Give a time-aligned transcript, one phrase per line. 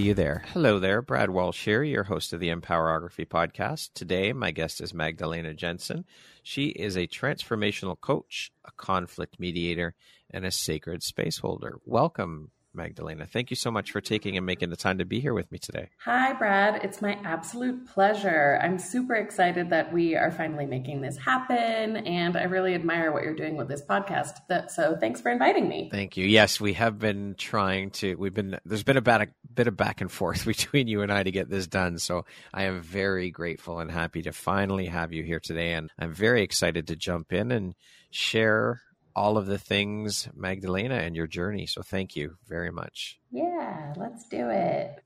[0.01, 0.43] you there.
[0.53, 3.91] Hello there, Brad Walsh here, your host of the Empowerography podcast.
[3.93, 6.05] Today, my guest is Magdalena Jensen.
[6.43, 9.95] She is a transformational coach, a conflict mediator,
[10.29, 11.79] and a sacred space holder.
[11.85, 13.25] Welcome, Magdalena.
[13.25, 15.57] Thank you so much for taking and making the time to be here with me
[15.57, 15.89] today.
[16.03, 16.83] Hi, Brad.
[16.83, 18.59] It's my absolute pleasure.
[18.61, 23.23] I'm super excited that we are finally making this happen, and I really admire what
[23.23, 24.37] you're doing with this podcast.
[24.71, 25.89] So, thanks for inviting me.
[25.91, 26.25] Thank you.
[26.25, 28.15] Yes, we have been trying to.
[28.15, 31.23] We've been there's been about a bit of back and forth between you and I
[31.23, 31.97] to get this done.
[31.99, 36.13] So, I am very grateful and happy to finally have you here today, and I'm
[36.13, 37.75] very excited to jump in and
[38.11, 38.81] share
[39.15, 41.65] all of the things, Magdalena, and your journey.
[41.67, 43.19] So thank you very much.
[43.31, 44.99] Yeah, let's do it.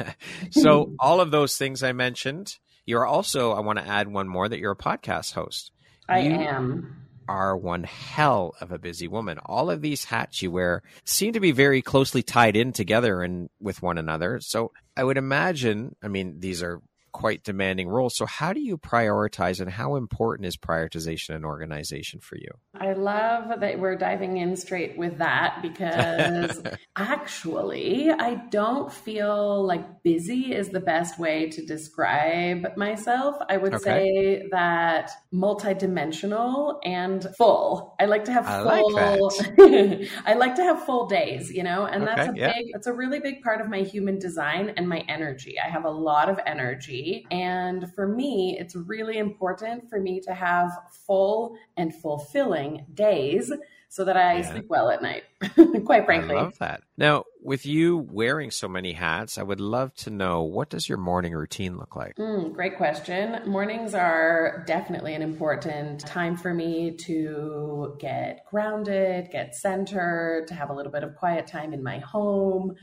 [0.50, 4.48] so, all of those things I mentioned, you're also, I want to add one more
[4.48, 5.72] that you're a podcast host.
[6.08, 7.02] I you am.
[7.28, 9.38] Are one hell of a busy woman.
[9.44, 13.50] All of these hats you wear seem to be very closely tied in together and
[13.60, 14.38] with one another.
[14.38, 16.80] So I would imagine, I mean, these are
[17.16, 18.14] quite demanding roles.
[18.14, 22.50] So, how do you prioritize and how important is prioritization and organization for you?
[22.78, 26.62] I love that we're diving in straight with that because
[26.96, 33.36] actually, I don't feel like busy is the best way to describe myself.
[33.48, 33.82] I would okay.
[33.82, 37.96] say that multidimensional and full.
[37.98, 38.92] I like to have full.
[38.92, 42.52] Like I like to have full days, you know, and okay, that's a yeah.
[42.52, 42.66] big.
[42.74, 45.56] That's a really big part of my human design and my energy.
[45.58, 50.34] I have a lot of energy and for me, it's really important for me to
[50.34, 50.70] have
[51.06, 53.52] full and fulfilling days
[53.88, 54.50] so that I yeah.
[54.50, 55.22] sleep well at night,
[55.84, 56.36] quite frankly.
[56.36, 56.82] I love that.
[56.98, 60.98] Now, with you wearing so many hats, I would love to know what does your
[60.98, 62.16] morning routine look like?
[62.16, 63.40] Mm, great question.
[63.46, 70.70] Mornings are definitely an important time for me to get grounded, get centered, to have
[70.70, 72.76] a little bit of quiet time in my home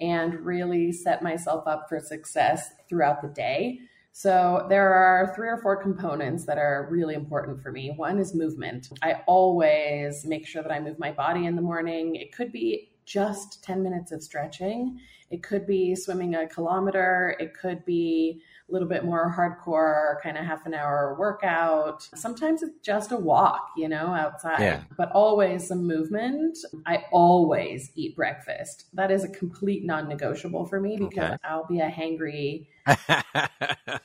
[0.00, 3.80] and really set myself up for success throughout the day.
[4.12, 7.92] So there are three or four components that are really important for me.
[7.96, 8.88] One is movement.
[9.02, 12.16] I always make sure that I move my body in the morning.
[12.16, 14.98] It could be just 10 minutes of stretching.
[15.30, 17.36] It could be swimming a kilometer.
[17.38, 22.02] It could be a little bit more hardcore, kind of half an hour workout.
[22.14, 24.82] Sometimes it's just a walk, you know, outside, yeah.
[24.96, 26.58] but always some movement.
[26.84, 28.86] I always eat breakfast.
[28.92, 31.36] That is a complete non negotiable for me because okay.
[31.44, 32.66] I'll be a hangry.
[32.86, 32.96] uh,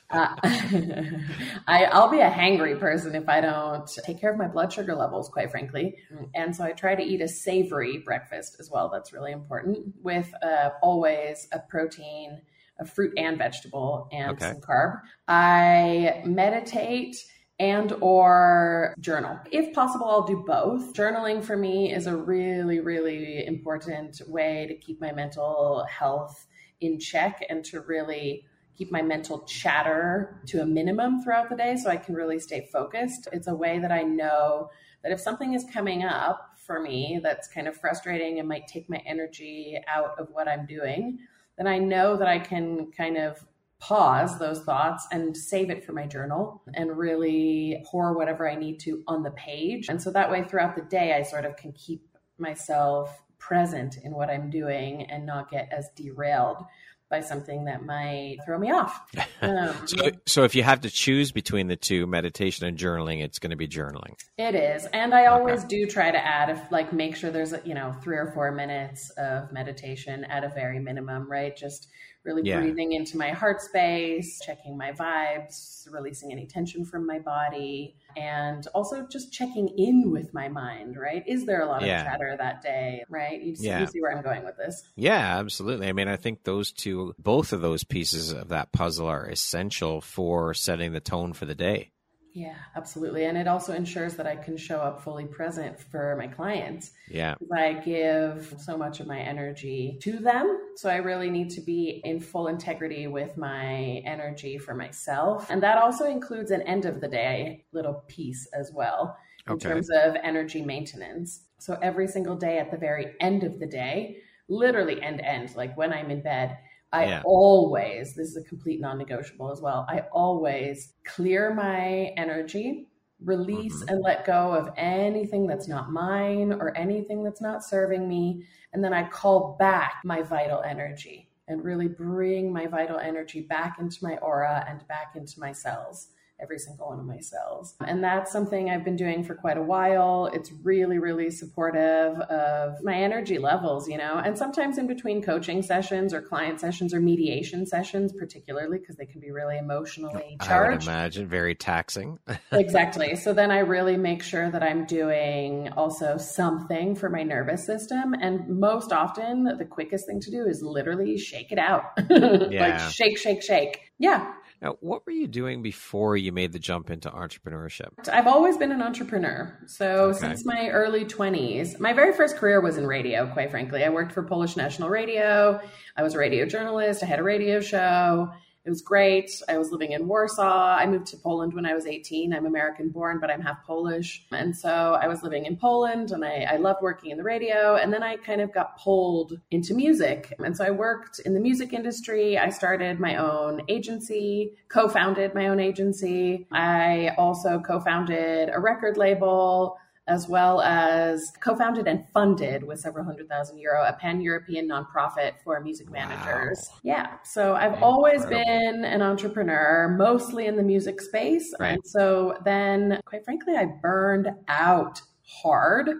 [0.10, 4.94] I, I'll be a hangry person if I don't take care of my blood sugar
[4.94, 5.96] levels, quite frankly.
[6.34, 8.88] And so I try to eat a savory breakfast as well.
[8.88, 12.42] That's really important with uh, always a protein
[12.78, 14.52] a fruit and vegetable and okay.
[14.52, 15.00] some carb.
[15.28, 17.16] I meditate
[17.58, 19.38] and or journal.
[19.50, 20.94] If possible, I'll do both.
[20.94, 26.46] Journaling for me is a really really important way to keep my mental health
[26.80, 28.44] in check and to really
[28.76, 32.68] keep my mental chatter to a minimum throughout the day so I can really stay
[32.72, 33.28] focused.
[33.32, 34.70] It's a way that I know
[35.02, 38.88] that if something is coming up for me that's kind of frustrating and might take
[38.88, 41.18] my energy out of what I'm doing,
[41.62, 43.46] then I know that I can kind of
[43.78, 48.80] pause those thoughts and save it for my journal and really pour whatever I need
[48.80, 49.88] to on the page.
[49.88, 52.04] And so that way, throughout the day, I sort of can keep
[52.38, 56.64] myself present in what I'm doing and not get as derailed
[57.12, 59.00] by something that might throw me off.
[59.42, 63.40] Um, so, so if you have to choose between the two, meditation and journaling, it's
[63.40, 64.14] going to be journaling.
[64.38, 65.68] It is, and I always okay.
[65.68, 69.10] do try to add, if like make sure there's you know three or four minutes
[69.18, 71.56] of meditation at a very minimum, right?
[71.56, 71.88] Just
[72.24, 72.60] really yeah.
[72.60, 78.66] breathing into my heart space, checking my vibes, releasing any tension from my body, and
[78.74, 81.24] also just checking in with my mind, right?
[81.26, 82.00] Is there a lot yeah.
[82.00, 83.40] of chatter that day, right?
[83.40, 83.80] You see, yeah.
[83.80, 84.82] you see where I'm going with this.
[84.96, 85.88] Yeah, absolutely.
[85.88, 90.00] I mean, I think those two, both of those pieces of that puzzle are essential
[90.00, 91.91] for setting the tone for the day.
[92.34, 93.26] Yeah, absolutely.
[93.26, 96.92] And it also ensures that I can show up fully present for my clients.
[97.10, 97.34] Yeah.
[97.54, 100.58] I give so much of my energy to them.
[100.76, 105.50] So I really need to be in full integrity with my energy for myself.
[105.50, 109.68] And that also includes an end of the day little piece as well in okay.
[109.68, 111.42] terms of energy maintenance.
[111.58, 114.16] So every single day at the very end of the day,
[114.48, 116.56] literally end to end, like when I'm in bed,
[116.92, 117.22] I yeah.
[117.24, 119.86] always, this is a complete non negotiable as well.
[119.88, 122.88] I always clear my energy,
[123.24, 123.88] release mm-hmm.
[123.88, 128.44] and let go of anything that's not mine or anything that's not serving me.
[128.72, 133.78] And then I call back my vital energy and really bring my vital energy back
[133.78, 136.08] into my aura and back into my cells
[136.42, 137.74] every single one of my cells.
[137.86, 140.30] And that's something I've been doing for quite a while.
[140.32, 145.62] It's really, really supportive of my energy levels, you know, and sometimes in between coaching
[145.62, 150.50] sessions or client sessions or mediation sessions, particularly because they can be really emotionally charged.
[150.50, 152.18] I would imagine very taxing.
[152.52, 153.14] exactly.
[153.16, 158.14] So then I really make sure that I'm doing also something for my nervous system.
[158.14, 161.84] And most often, the quickest thing to do is literally shake it out.
[162.10, 162.60] yeah.
[162.60, 163.80] like shake, shake, shake.
[163.98, 168.08] Yeah, now, what were you doing before you made the jump into entrepreneurship?
[168.10, 169.58] I've always been an entrepreneur.
[169.66, 170.18] So, okay.
[170.20, 173.82] since my early 20s, my very first career was in radio, quite frankly.
[173.82, 175.60] I worked for Polish National Radio.
[175.96, 177.02] I was a radio journalist.
[177.02, 178.30] I had a radio show.
[178.64, 179.28] It was great.
[179.48, 180.76] I was living in Warsaw.
[180.76, 182.32] I moved to Poland when I was 18.
[182.32, 184.24] I'm American born, but I'm half Polish.
[184.30, 187.74] And so I was living in Poland and I, I loved working in the radio.
[187.74, 190.32] And then I kind of got pulled into music.
[190.38, 192.38] And so I worked in the music industry.
[192.38, 196.46] I started my own agency, co founded my own agency.
[196.52, 199.76] I also co founded a record label
[200.08, 204.68] as well as co founded and funded with several hundred thousand euro a pan European
[204.68, 206.68] nonprofit for music managers.
[206.70, 206.78] Wow.
[206.82, 207.16] Yeah.
[207.24, 207.88] So I've Incredible.
[207.88, 211.52] always been an entrepreneur, mostly in the music space.
[211.58, 211.74] Right.
[211.74, 215.90] And so then, quite frankly, I burned out hard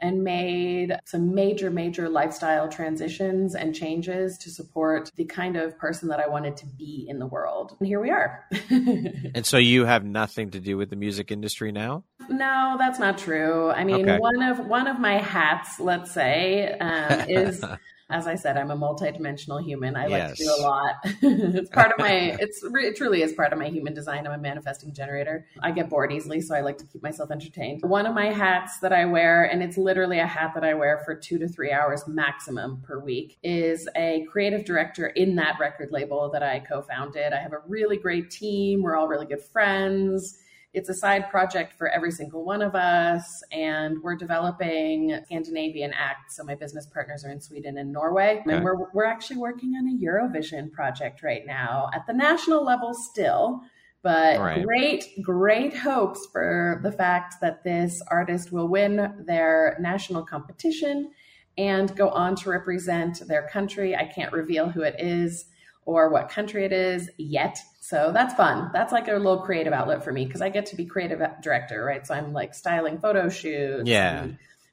[0.00, 6.08] and made some major, major lifestyle transitions and changes to support the kind of person
[6.08, 7.76] that I wanted to be in the world.
[7.78, 8.44] And here we are.
[8.70, 12.04] and so you have nothing to do with the music industry now?
[12.28, 13.70] No, that's not true.
[13.70, 14.18] I mean, okay.
[14.18, 17.64] one of one of my hats, let's say, um, is
[18.10, 19.96] as I said, I'm a multidimensional human.
[19.96, 20.28] I yes.
[20.28, 20.94] like to do a lot.
[21.04, 24.26] it's part of my, it's it truly is part of my human design.
[24.26, 25.46] I'm a manifesting generator.
[25.62, 27.82] I get bored easily, so I like to keep myself entertained.
[27.82, 31.02] One of my hats that I wear, and it's literally a hat that I wear
[31.04, 35.90] for two to three hours maximum per week, is a creative director in that record
[35.90, 37.32] label that I co founded.
[37.32, 38.82] I have a really great team.
[38.82, 40.38] We're all really good friends
[40.74, 43.42] it's a side project for every single one of us.
[43.52, 46.32] And we're developing Scandinavian Act.
[46.32, 48.40] So my business partners are in Sweden and Norway.
[48.40, 48.56] Okay.
[48.56, 52.92] And we're, we're actually working on a Eurovision project right now at the national level
[52.92, 53.62] still.
[54.02, 54.62] But right.
[54.64, 61.12] great, great hopes for the fact that this artist will win their national competition
[61.56, 63.94] and go on to represent their country.
[63.94, 65.46] I can't reveal who it is
[65.86, 67.58] or what country it is yet.
[67.80, 68.70] So that's fun.
[68.72, 71.84] That's like a little creative outlet for me because I get to be creative director,
[71.84, 72.06] right?
[72.06, 74.28] So I'm like styling photo shoots, yeah,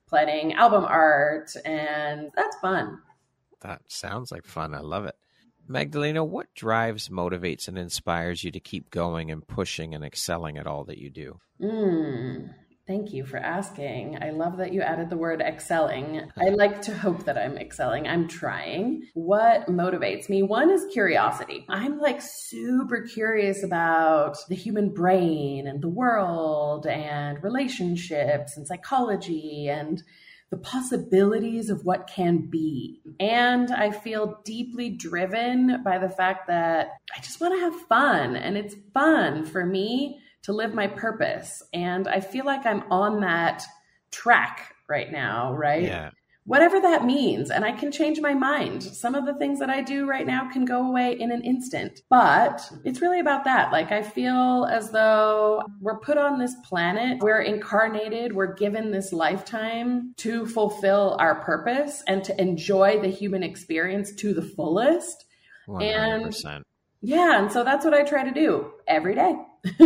[0.07, 2.99] planning album art, and that's fun.
[3.61, 4.73] That sounds like fun.
[4.73, 5.15] I love it.
[5.67, 10.67] Magdalena, what drives, motivates, and inspires you to keep going and pushing and excelling at
[10.67, 11.39] all that you do?
[11.61, 12.53] Mm,
[12.87, 14.17] Thank you for asking.
[14.21, 16.29] I love that you added the word excelling.
[16.35, 18.07] I like to hope that I'm excelling.
[18.07, 19.03] I'm trying.
[19.13, 20.41] What motivates me?
[20.41, 21.65] One is curiosity.
[21.69, 29.67] I'm like super curious about the human brain and the world and relationships and psychology
[29.69, 30.01] and
[30.49, 33.01] the possibilities of what can be.
[33.19, 38.35] And I feel deeply driven by the fact that I just want to have fun.
[38.35, 41.63] And it's fun for me to live my purpose.
[41.73, 43.63] And I feel like I'm on that
[44.11, 45.83] track right now, right?
[45.83, 46.09] Yeah.
[46.43, 47.51] Whatever that means.
[47.51, 48.81] And I can change my mind.
[48.81, 52.01] Some of the things that I do right now can go away in an instant.
[52.09, 53.71] But it's really about that.
[53.71, 59.13] Like, I feel as though we're put on this planet, we're incarnated, we're given this
[59.13, 65.25] lifetime to fulfill our purpose and to enjoy the human experience to the fullest.
[65.67, 65.83] 100%.
[65.83, 66.65] And
[67.01, 69.35] yeah, and so that's what I try to do every day.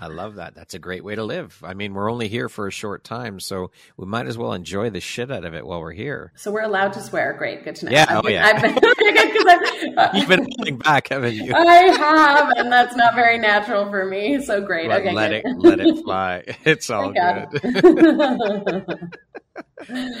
[0.00, 0.54] I love that.
[0.54, 1.60] That's a great way to live.
[1.64, 4.90] I mean, we're only here for a short time, so we might as well enjoy
[4.90, 6.32] the shit out of it while we're here.
[6.36, 7.32] So we're allowed to swear.
[7.32, 7.92] Great, good to know.
[7.92, 8.46] Yeah, I've oh been, yeah.
[8.46, 8.78] I've been,
[9.48, 11.52] I've, uh, You've been holding back, haven't you?
[11.54, 14.40] I have, and that's not very natural for me.
[14.44, 14.88] So great.
[14.88, 15.44] Let, okay, let good.
[15.44, 16.44] it let it fly.
[16.64, 17.48] It's all good.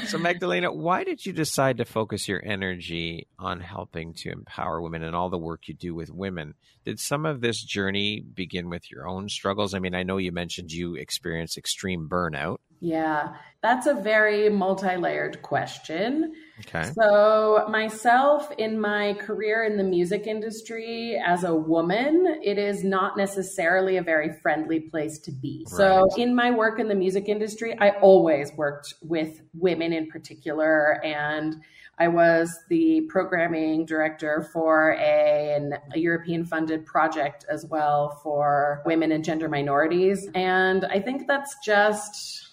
[0.06, 5.02] So Magdalena, why did you decide to focus your energy on helping to empower women
[5.02, 6.54] and all the work you do with women?
[6.84, 9.74] Did some of this journey begin with your own struggles?
[9.74, 12.58] I mean, I know you mentioned you experienced extreme burnout.
[12.80, 16.32] Yeah, that's a very multi-layered question.
[16.60, 16.90] Okay.
[16.94, 23.16] So, myself in my career in the music industry as a woman, it is not
[23.16, 25.66] necessarily a very friendly place to be.
[25.68, 31.02] So, in my work in the music industry, I always worked with women in particular.
[31.04, 31.62] And
[31.98, 38.82] I was the programming director for a, an, a European funded project as well for
[38.86, 40.26] women and gender minorities.
[40.34, 42.46] And I think that's just.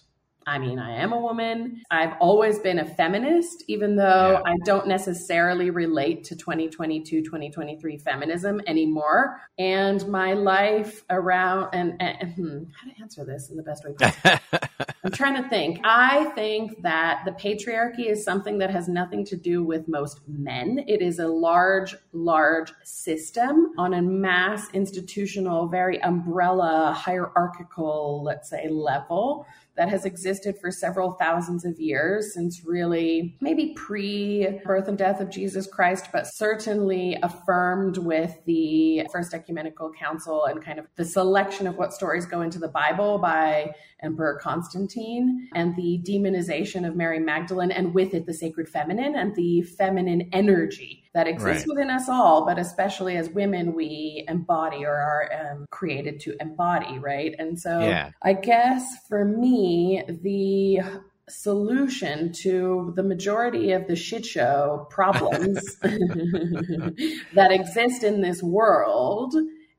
[0.48, 1.84] I mean, I am a woman.
[1.92, 4.52] I've always been a feminist, even though Yeah.
[4.54, 9.42] I don't necessarily relate to 2022, 2023 feminism anymore.
[9.60, 13.92] And my life around, and, and hmm, how to answer this in the best way
[13.92, 14.40] possible.
[15.04, 15.82] I'm trying to think.
[15.84, 20.84] I think that the patriarchy is something that has nothing to do with most men.
[20.88, 28.70] It is a large, large system on a mass institutional, very umbrella, hierarchical, let's say,
[28.70, 29.46] level
[29.78, 35.22] that has existed for several thousands of years since really maybe pre birth and death
[35.22, 41.06] of Jesus Christ, but certainly affirmed with the First Ecumenical Council and kind of the
[41.06, 46.96] selection of what stories go into the Bible by Emperor Constantine and the demonization of
[46.96, 51.76] Mary Magdalene and with it the sacred feminine and the feminine energy that exists Right.
[51.76, 57.00] within us all, but especially as women, we embody or are um, created to embody,
[57.00, 57.34] right?
[57.40, 58.12] And so Yeah.
[58.22, 60.80] I guess for me, the
[61.28, 69.34] solution to the majority of the shit show problems that exist in this world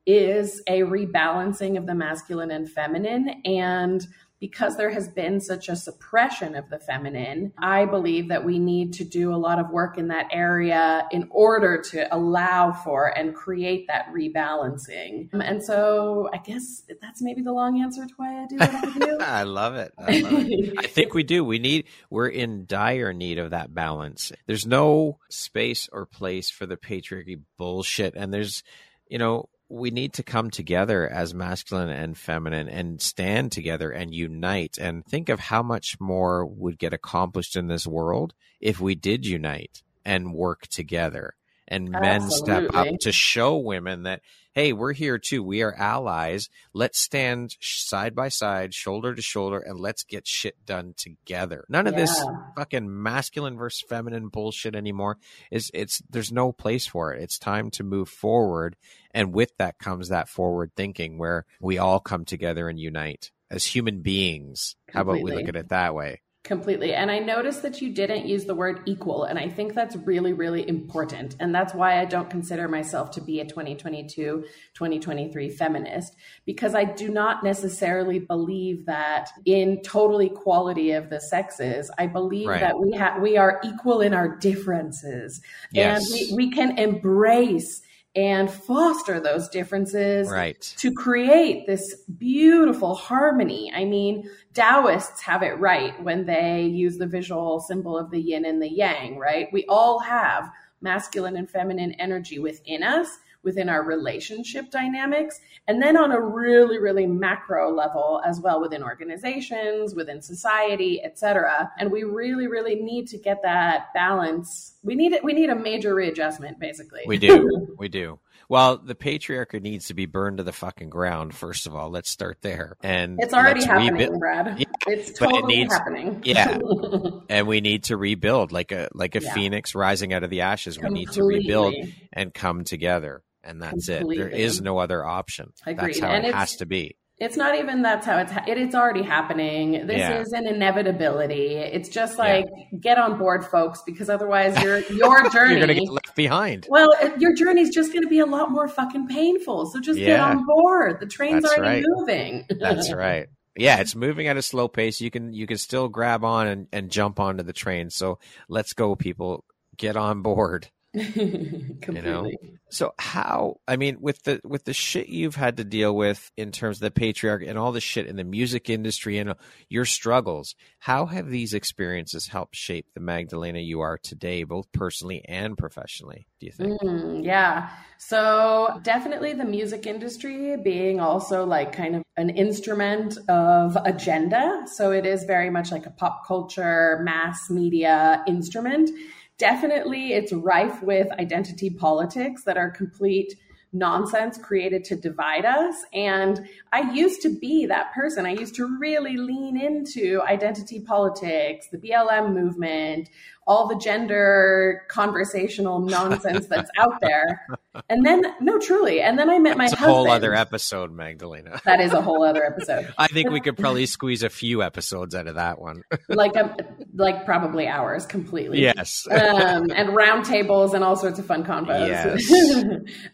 [0.07, 4.09] is a rebalancing of the masculine and feminine and
[4.41, 8.93] because there has been such a suppression of the feminine, I believe that we need
[8.95, 13.35] to do a lot of work in that area in order to allow for and
[13.35, 15.33] create that rebalancing.
[15.35, 18.75] Um, and so I guess that's maybe the long answer to why I do what
[18.75, 19.19] I do.
[19.21, 19.93] I love it.
[19.99, 20.75] I love it.
[20.79, 21.45] I think we do.
[21.45, 24.31] We need, we're in dire need of that balance.
[24.47, 28.15] There's no space or place for the patriarchy bullshit.
[28.15, 28.63] And there's,
[29.09, 34.15] you know, we need to come together as masculine and feminine and stand together and
[34.15, 38.95] unite and think of how much more would get accomplished in this world if we
[38.95, 41.35] did unite and work together
[41.67, 44.23] and men step up to show women that
[44.59, 45.41] hey we're here too.
[45.41, 46.51] We are allies.
[46.75, 51.65] Let's stand side by side shoulder to shoulder and let's get shit done together.
[51.69, 52.21] None of this
[52.57, 55.19] fucking masculine versus feminine bullshit anymore.
[55.53, 57.23] Is it's there's no place for it.
[57.23, 58.75] It's time to move forward.
[59.15, 63.65] And with that comes that forward thinking where we all come together and unite as
[63.65, 64.75] human beings.
[64.93, 66.95] How about we look at it that way Completely.
[66.95, 69.25] And I noticed that you didn't use the word equal.
[69.25, 71.37] And I think that's really, really important.
[71.41, 76.85] And that's why I don't consider myself to be a 2022, 2023 feminist, because I
[76.85, 81.91] do not necessarily believe that in total equality of the sexes.
[81.99, 82.61] I believe Right.
[82.61, 85.43] that we have we are equal in our differences.
[85.71, 86.11] Yes.
[86.11, 87.83] And we, we can embrace
[88.19, 93.71] and foster those differences right to create this beautiful harmony.
[93.73, 98.45] I mean, Taoists have it right when they use the visual symbol of the yin
[98.45, 99.47] and the yang, right?
[99.53, 103.09] We all have masculine and feminine energy within us,
[103.45, 108.83] within our relationship dynamics, and then on a really, really macro level as well within
[108.83, 111.71] organizations, within society, et cetera.
[111.79, 114.75] And we really, really need to get that balance.
[114.83, 115.23] We need it.
[115.25, 117.03] We need a major readjustment, basically.
[117.07, 117.75] We do.
[117.79, 118.19] we do.
[118.51, 121.35] Well, the patriarchy needs to be burned to the fucking ground.
[121.35, 122.79] First of all, let's start there.
[122.83, 124.59] And It's already happening, rebuild- Brad.
[124.59, 126.23] Yeah, it's but it totally needs- happening.
[126.25, 126.57] yeah.
[127.29, 129.35] and we need to rebuild like a like a Yeah.
[129.35, 130.79] phoenix rising out of the ashes.
[130.81, 131.75] We need to rebuild
[132.11, 134.05] and come together, and that's it.
[134.09, 135.53] There is no other option.
[135.65, 136.01] That's Agreed.
[136.01, 136.97] how And it has to be.
[137.21, 139.89] It's not even that's how it's ha- it, it's already happening.
[139.89, 140.21] This Yeah.
[140.21, 141.55] is an inevitability.
[141.57, 142.23] It's just Yeah.
[142.25, 142.45] like
[142.81, 145.55] get on board, folks, because otherwise your your journey.
[145.59, 146.67] You're gonna get left behind.
[146.69, 149.67] well, your journey's just going to be a lot more fucking painful.
[149.67, 151.01] So just get on board.
[151.01, 151.85] The train's That's already right.
[151.89, 152.45] moving.
[152.61, 153.27] That's right.
[153.57, 155.01] Yeah, it's moving at a slow pace.
[155.01, 157.91] You can you can still grab on and, and jump onto the train.
[157.91, 159.45] So let's go, people.
[159.77, 160.69] Get on board.
[160.93, 161.79] Completely.
[161.89, 162.31] You know?
[162.71, 166.53] So how I mean with the with the shit you've had to deal with in
[166.53, 169.35] terms of the patriarchy and all the shit in the music industry and
[169.71, 175.25] your struggles, how have these experiences helped shape the Magdalena you are today, both personally
[175.27, 176.81] and professionally, do you think?
[176.83, 177.71] Mm, yeah.
[177.97, 184.65] So definitely the music industry being also like kind of an instrument of agenda.
[184.67, 188.91] So it is very much like a pop culture, mass media instrument
[189.39, 193.35] definitely it's rife with identity politics that are complete
[193.73, 195.75] nonsense created to divide us.
[195.93, 198.25] And I used to be that person.
[198.25, 203.11] I used to really lean into identity politics, the BLM movement,
[203.49, 207.47] all the gender conversational nonsense that's out there.
[207.89, 209.01] And then, no, truly.
[209.01, 209.95] And then I met my That's husband.
[209.97, 211.59] whole other episode, Magdalena.
[211.65, 212.93] That is a whole other episode.
[212.99, 215.83] I think we could probably squeeze a few episodes out of that one.
[216.09, 216.55] like a,
[216.95, 218.61] like probably hours completely.
[218.61, 219.07] yes.
[219.11, 222.31] um, and roundtables and all sorts of fun combos Yes.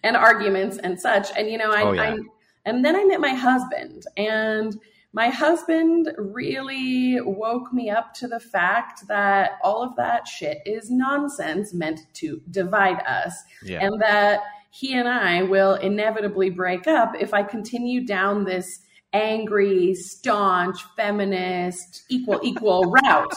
[0.03, 1.29] and arguments and such.
[1.37, 2.03] And you know, I, Oh, yeah.
[2.03, 2.17] I
[2.67, 4.75] and then I met my husband, and
[5.15, 10.91] my husband really woke me up to the fact that all of that shit is
[10.91, 13.79] nonsense meant to divide us, yeah.
[13.81, 14.41] and that
[14.71, 18.81] he and I will inevitably break up if I continue down this
[19.13, 23.35] angry, staunch, feminist, equal, equal route.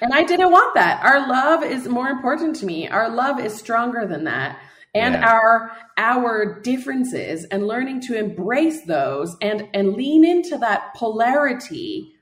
[0.00, 1.00] And I didn't want that.
[1.04, 2.88] Our love is more important to me.
[2.88, 4.58] Our love is stronger than that.
[4.96, 5.28] And Yeah.
[5.28, 12.12] our our differences and learning to embrace those and and lean into that polarity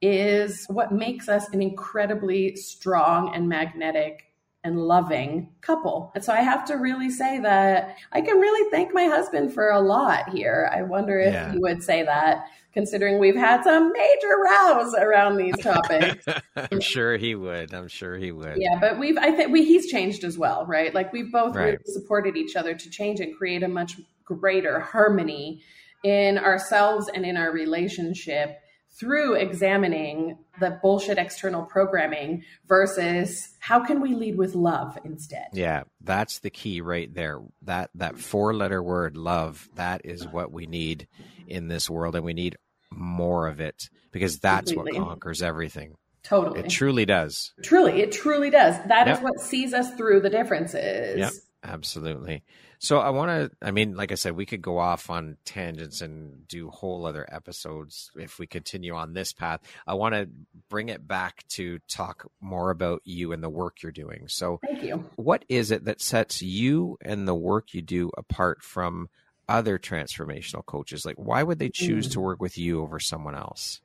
[0.00, 4.29] is what makes us an incredibly strong and magnetic
[4.62, 6.12] and loving couple.
[6.14, 9.70] And so I have to really say that I can really thank my husband for
[9.70, 10.70] a lot here.
[10.72, 11.52] I wonder if Yeah.
[11.52, 16.24] he would say that considering we've had some major rows around these topics.
[16.56, 17.72] I'm sure he would.
[17.74, 18.58] I'm sure he would.
[18.58, 20.94] Yeah, but we've I think we he's changed as well, right?
[20.94, 21.64] Like we've both Right.
[21.64, 25.62] really supported each other to change and create a much greater harmony
[26.04, 28.59] in ourselves and in our relationship
[28.92, 35.46] through examining the bullshit external programming versus how can we lead with love instead.
[35.52, 37.40] Yeah, that's the key right there.
[37.62, 41.06] That that four letter word love, that is what we need
[41.46, 42.56] in this world and we need
[42.90, 45.00] more of it because that's Completely.
[45.00, 45.94] what conquers everything.
[46.22, 46.60] Totally.
[46.60, 47.54] It truly does.
[47.62, 48.76] truly, it truly does.
[48.88, 49.22] That is Yep.
[49.22, 51.18] what sees us through the differences.
[51.18, 51.32] Yep.
[51.62, 52.42] Absolutely.
[52.78, 56.00] So I want to I mean like I said we could go off on tangents
[56.00, 59.60] and do whole other episodes if we continue on this path.
[59.86, 60.28] I want to
[60.70, 64.24] bring it back to talk more about you and the work you're doing.
[64.28, 65.04] So Thank you.
[65.16, 69.08] what is it that sets you and the work you do apart from
[69.48, 72.12] other transformational coaches like why would they choose Mm.
[72.12, 73.80] to work with you over someone else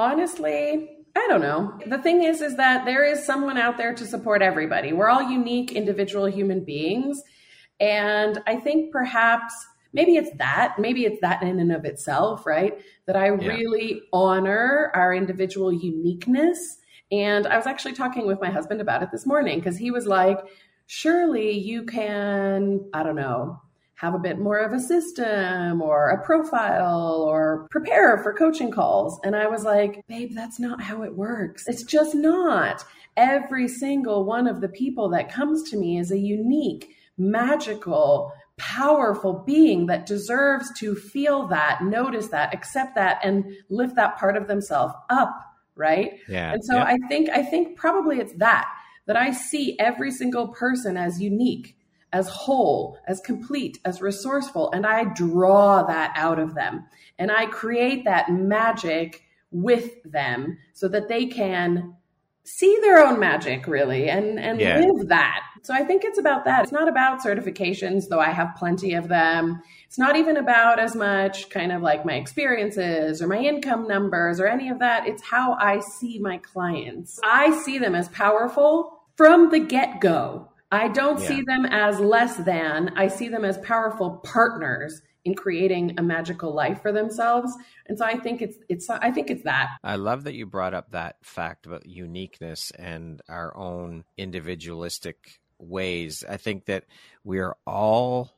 [0.00, 1.78] Honestly, I don't know.
[1.86, 4.92] The thing is is that there is someone out there to support everybody.
[4.92, 7.22] We're all unique individual human beings,
[7.80, 9.52] and I think perhaps
[9.92, 12.78] maybe it's that, maybe it's that in and of itself, right?
[13.06, 13.48] That I Yeah.
[13.48, 16.78] really honor our individual uniqueness.
[17.10, 20.06] And I was actually talking with my husband about it this morning because he was
[20.06, 20.38] like,
[20.86, 23.60] surely you can, I don't know,
[23.98, 29.18] have a bit more of a system or a profile or prepare for coaching calls.
[29.24, 31.64] And I was like, babe, that's not how it works.
[31.66, 32.84] It's just not.
[33.16, 39.42] Every single one of the people that comes to me is a unique, magical, powerful
[39.44, 44.46] being that deserves to feel that, notice that, accept that, and lift that part of
[44.46, 45.34] themselves up.
[45.74, 46.18] Right.
[46.28, 46.84] yeah And so yeah.
[46.84, 48.68] I think I think probably it's that
[49.06, 51.77] that I see every single person as unique,
[52.12, 56.86] as whole, as complete, as resourceful, and I draw that out of them.
[57.18, 61.94] And I create that magic with them so that they can
[62.44, 64.78] see their own magic really and and Yeah.
[64.78, 65.42] live that.
[65.62, 66.62] So I think it's about that.
[66.62, 69.60] It's not about certifications though I have plenty of them.
[69.86, 74.40] It's not even about as much kind of like my experiences or my income numbers
[74.40, 75.06] or any of that.
[75.06, 77.20] It's how I see my clients.
[77.22, 80.48] I see them as powerful from the get go.
[80.70, 81.28] I don't Yeah.
[81.28, 82.90] see them as less than.
[82.96, 87.52] I see them as powerful partners in creating a magical life for themselves.
[87.86, 89.68] And so I think it's it's I think it's that.
[89.82, 96.24] I love that you brought up that fact about uniqueness and our own individualistic ways.
[96.28, 96.84] I think that
[97.24, 98.30] we are all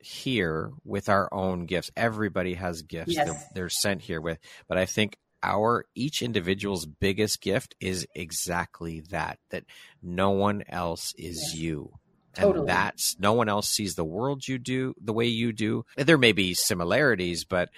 [0.00, 1.90] here with our own gifts.
[1.96, 3.28] Everybody has gifts Yes.
[3.28, 9.00] that they're sent here with, but I think our each individual's biggest gift is exactly
[9.10, 9.64] that that
[10.02, 11.92] no one else is you.
[12.36, 12.66] And Totally.
[12.66, 15.86] that's no one else sees the world you do the way you do.
[15.96, 17.70] There may be similarities, but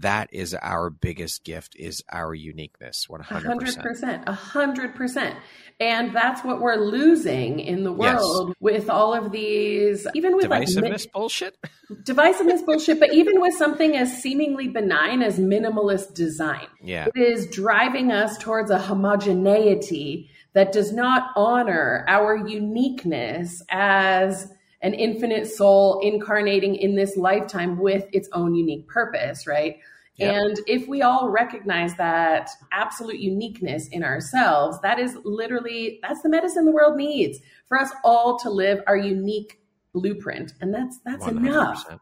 [0.00, 5.36] that is our biggest gift is our uniqueness 100% 100% 100%
[5.80, 8.56] and that's what we're losing in the world yes.
[8.60, 11.56] with all of these even with divisiveness like, bullshit?
[11.92, 16.66] Divisiveness bullshit but even with something as seemingly benign as minimalist design.
[16.82, 17.06] Yeah.
[17.14, 24.50] It is driving us towards a homogeneity that does not honor our uniqueness as
[24.84, 29.78] an infinite soul incarnating in this lifetime with its own unique purpose, right?
[30.16, 30.34] Yep.
[30.34, 36.28] And if we all recognize that absolute uniqueness in ourselves, that is literally that's the
[36.28, 39.58] medicine the world needs for us all to live our unique
[39.94, 40.52] blueprint.
[40.60, 41.38] And that's that's 100%.
[41.38, 41.98] enough.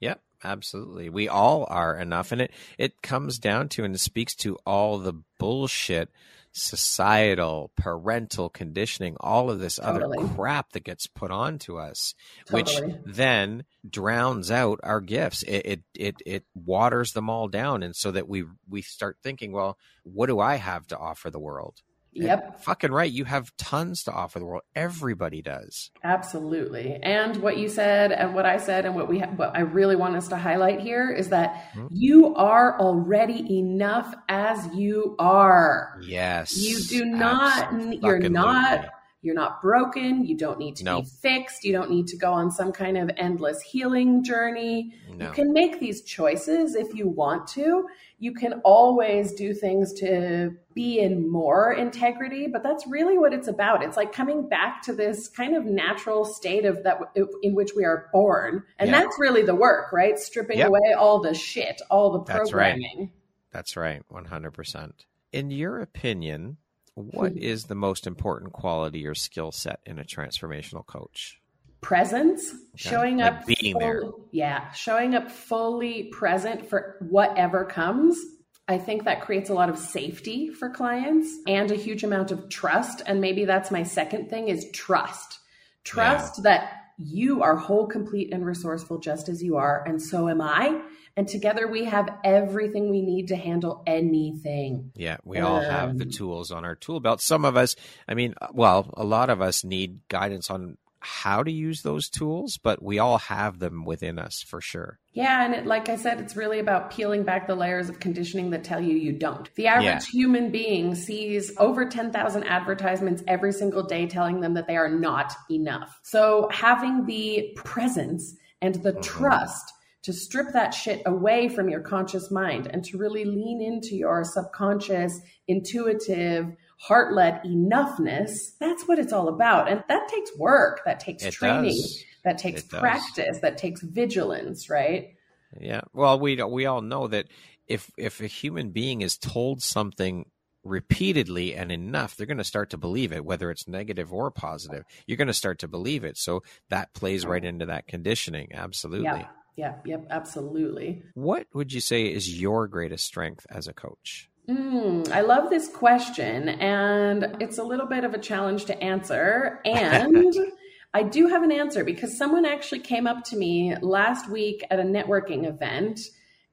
[0.00, 1.08] Yep, absolutely.
[1.08, 2.32] We all are enough.
[2.32, 6.10] And it it comes down to and it speaks to all the bullshit
[6.54, 10.18] societal, parental conditioning, all of this totally.
[10.18, 12.14] other crap that gets put onto us,
[12.46, 12.62] totally.
[12.62, 15.42] which then drowns out our gifts.
[15.42, 19.52] It, it it it waters them all down, and so that we we start thinking,
[19.52, 21.82] well, what do I have to offer the world?
[22.14, 22.62] Yep.
[22.62, 23.10] Fucking right.
[23.10, 24.62] You have tons to offer the world.
[24.74, 25.90] Everybody does.
[26.02, 26.98] Absolutely.
[27.02, 29.96] And what you said and what I said and what we ha- what I really
[29.96, 31.88] want us to highlight here is that mm-hmm.
[31.90, 35.98] you are already enough as you are.
[36.02, 36.56] Yes.
[36.56, 37.72] You do not
[38.02, 38.86] you're not
[39.24, 40.26] you're not broken.
[40.26, 41.64] You don't need to be fixed.
[41.64, 44.92] You don't need to go on some kind of endless healing journey.
[45.10, 45.26] No.
[45.26, 47.86] You can make these choices if you want to.
[48.24, 53.48] You can always do things to be in more integrity, but that's really what it's
[53.48, 53.82] about.
[53.82, 57.00] It's like coming back to this kind of natural state of that
[57.42, 58.62] in which we are born.
[58.78, 59.00] And yeah.
[59.00, 60.18] that's really the work, right?
[60.18, 60.68] Stripping yep.
[60.68, 63.10] away all the shit, all the programming.
[63.52, 64.02] That's right.
[64.10, 64.52] That's right.
[64.54, 64.92] 100%.
[65.32, 66.56] In your opinion,
[66.94, 67.56] what hmm.
[67.68, 71.40] the most important quality or skill set in a transformational coach?
[71.84, 72.58] Presence, okay.
[72.76, 74.04] showing like up being there.
[74.30, 78.18] Yeah, showing up fully present for whatever comes.
[78.66, 82.48] I think that creates a lot of safety for clients and a huge amount of
[82.48, 83.02] trust.
[83.04, 85.40] And maybe that's my second thing is trust.
[85.84, 86.42] Trust yeah.
[86.44, 90.80] that you are whole, complete, and resourceful just as you are, and so am I.
[91.18, 94.90] And together we have everything we need to handle anything.
[94.96, 97.20] Yeah, we um, all have the um, tools on our tool belt.
[97.20, 97.76] Some of us,
[98.08, 102.58] I mean, well, a lot of us need guidance on how to use those tools,
[102.62, 104.98] but we all have them within us for sure.
[105.12, 108.50] Yeah, and it, like I said, it's really about peeling back the layers of conditioning
[108.50, 109.48] that tell you you don't.
[109.54, 110.00] The average yeah.
[110.10, 115.32] human being sees over 10,000 advertisements every single day telling them that they are not
[115.50, 116.00] enough.
[116.02, 119.02] So having the presence and the mm-hmm.
[119.02, 119.72] trust
[120.04, 124.22] to strip that shit away from your conscious mind and to really lean into your
[124.22, 128.56] subconscious, intuitive, heart led enoughness.
[128.58, 129.70] That's what it's all about.
[129.70, 132.04] And that takes work, that takes it training, does.
[132.24, 133.40] that takes it practice, does.
[133.40, 135.14] that takes vigilance, right?
[135.60, 135.82] Yeah.
[135.92, 137.26] Well, we we all know that
[137.66, 140.26] if if a human being is told something
[140.64, 144.84] repeatedly and enough, they're going to start to believe it, whether it's negative or positive.
[145.06, 146.16] You're going to start to believe it.
[146.16, 148.48] So that plays right into that conditioning.
[148.54, 149.04] Absolutely.
[149.04, 149.28] Yeah.
[149.56, 151.04] Yeah, yep, absolutely.
[151.14, 154.28] What would you say is your greatest strength as a coach?
[154.48, 159.60] Mm, I love this question, and it's a little bit of a challenge to answer.
[159.64, 160.34] And
[160.94, 164.78] I do have an answer because someone actually came up to me last week at
[164.78, 166.00] a networking event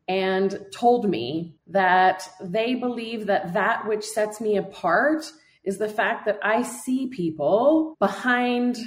[0.07, 5.25] and told me that they believe that that which sets me apart
[5.63, 8.77] is the fact that I see people behind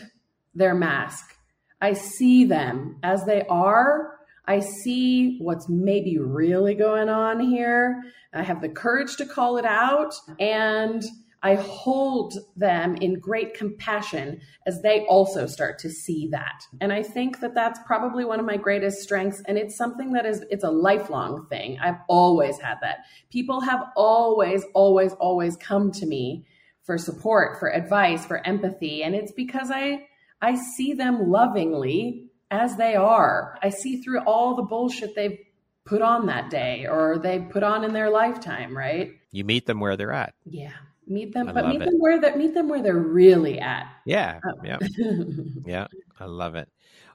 [0.55, 1.37] their mask.
[1.81, 4.14] I see them as they are.
[4.47, 8.03] I see what's maybe really going on here.
[8.33, 11.03] I have the courage to call it out and
[11.45, 16.63] I hold them in great compassion as they also start to see that.
[16.81, 20.25] And I think that that's probably one of my greatest strengths and it's something that
[20.25, 21.79] is it's a lifelong thing.
[21.81, 23.05] I've always had that.
[23.31, 26.47] People have always always always come to me
[26.83, 30.07] for support, for advice, for empathy, and it's because I
[30.41, 32.24] I see them lovingly
[32.55, 33.59] as they are.
[33.63, 35.39] I see through all the bullshit they've
[35.85, 39.13] put on that day or they put on in their lifetime, right?
[39.33, 40.35] You meet them where they're at.
[40.45, 40.73] Yeah.
[41.07, 41.85] Meet them, I but meet it.
[41.85, 43.89] them where that meet them where they're really at.
[44.07, 44.41] Yeah.
[44.47, 44.53] Oh.
[44.65, 44.79] Yeah.
[45.67, 45.87] yeah.
[46.19, 46.69] I love it.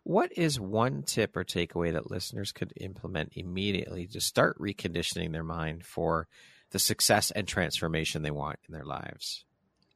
[0.03, 5.43] What is one tip or takeaway that listeners could implement immediately to start reconditioning their
[5.43, 6.27] mind for
[6.71, 9.45] the success and transformation they want in their lives?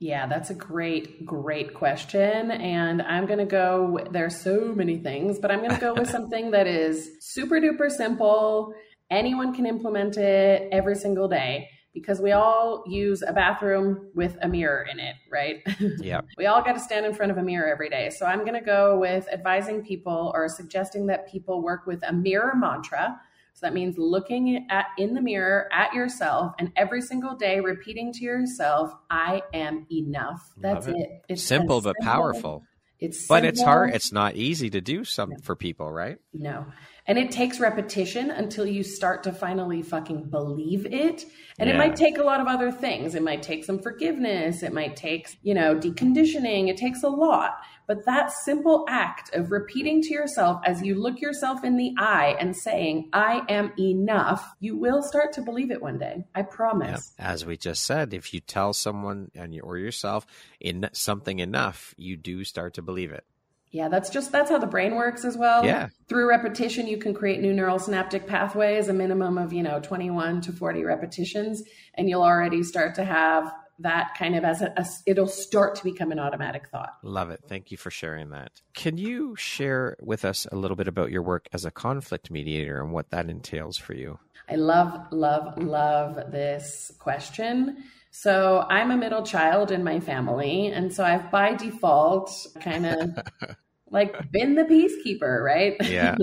[0.04, 2.52] Yeah, that's a great, great question.
[2.52, 6.10] And I'm going to go, there's so many things, but I'm going to go with
[6.18, 8.74] something that is super duper simple.
[9.10, 14.50] Anyone can implement it every single day because we all use a bathroom with a
[14.50, 15.64] mirror in it, right?
[16.02, 16.20] Yeah.
[16.38, 18.10] we all got to stand in front of a mirror every day.
[18.10, 22.12] So I'm going to go with advising people or suggesting that people work with a
[22.12, 23.22] mirror mantra
[23.54, 28.12] So that means looking at in the mirror at yourself and every single day repeating
[28.14, 30.42] to yourself, I am enough.
[30.58, 30.96] That's it.
[30.96, 31.10] it.
[31.30, 32.12] It's simple but simple.
[32.12, 32.64] powerful.
[33.00, 33.36] It's simple.
[33.36, 33.94] but it's hard.
[33.94, 36.18] It's not easy to do some for people, right?
[36.34, 36.66] No.
[37.06, 41.26] And it takes repetition until you start to finally fucking believe it.
[41.60, 41.76] And yeah.
[41.76, 43.14] it might take a lot of other things.
[43.14, 44.64] It might take some forgiveness.
[44.64, 46.70] It might take, you know, deconditioning.
[46.70, 47.58] It takes a lot.
[47.88, 52.36] But that simple act of repeating to yourself as you look yourself in the eye
[52.40, 56.26] and saying, I am enough, you will start to believe it one day.
[56.34, 57.12] I promise.
[57.20, 57.32] Yeah.
[57.32, 60.26] As we just said, if you tell someone and you, or yourself
[60.60, 63.26] in something enough, you do start to believe it.
[63.72, 65.66] Yeah, that's just that's how the brain works as well.
[65.66, 65.90] Yeah.
[66.08, 70.42] Through repetition, you can create new neural synaptic pathways, a minimum of, you know, 21
[70.42, 71.64] to 40 repetitions,
[71.96, 75.84] and you'll already start to have that kind of as a, a, it'll start to
[75.84, 76.94] become an automatic thought.
[77.04, 77.42] Love it.
[77.48, 78.52] Thank you for sharing that.
[78.74, 82.82] Can you share with us a little bit about your work as a conflict mediator
[82.82, 84.20] and what that entails for you?
[84.50, 87.84] I love, love, love this question.
[88.12, 90.68] So I'm a middle child in my family.
[90.68, 93.10] And so I've by default kind of
[93.94, 95.76] like been the peacekeeper, right?
[95.84, 96.16] Yeah.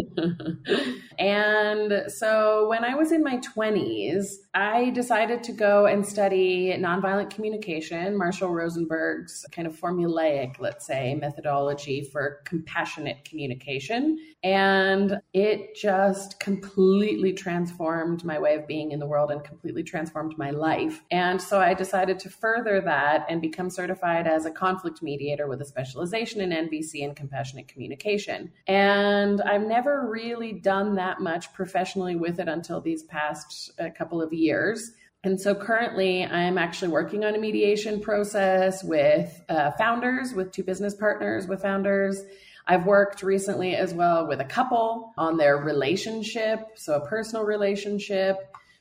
[1.19, 7.31] and so when I was in my 20s, I decided to go and study nonviolent
[7.31, 14.19] communication, Marshall Rosenberg's kind of formulaic, let's say, methodology for compassionate communication.
[14.43, 20.37] And it just completely transformed my way of being in the world and completely transformed
[20.37, 21.03] my life.
[21.13, 25.61] And so I decided to further that and become certified as a conflict mediator with
[25.61, 28.53] a specialization in NVC and compassionate communication.
[28.67, 34.23] And I've never really done that much professionally with it until these past uh, couple
[34.23, 34.93] of years.
[35.23, 40.65] And so currently, I'm actually working on a mediation process with uh, founders, with two
[40.65, 42.23] business partners, with founders.
[42.67, 48.37] I've worked recently as well with a couple on their relationship, so a personal relationship.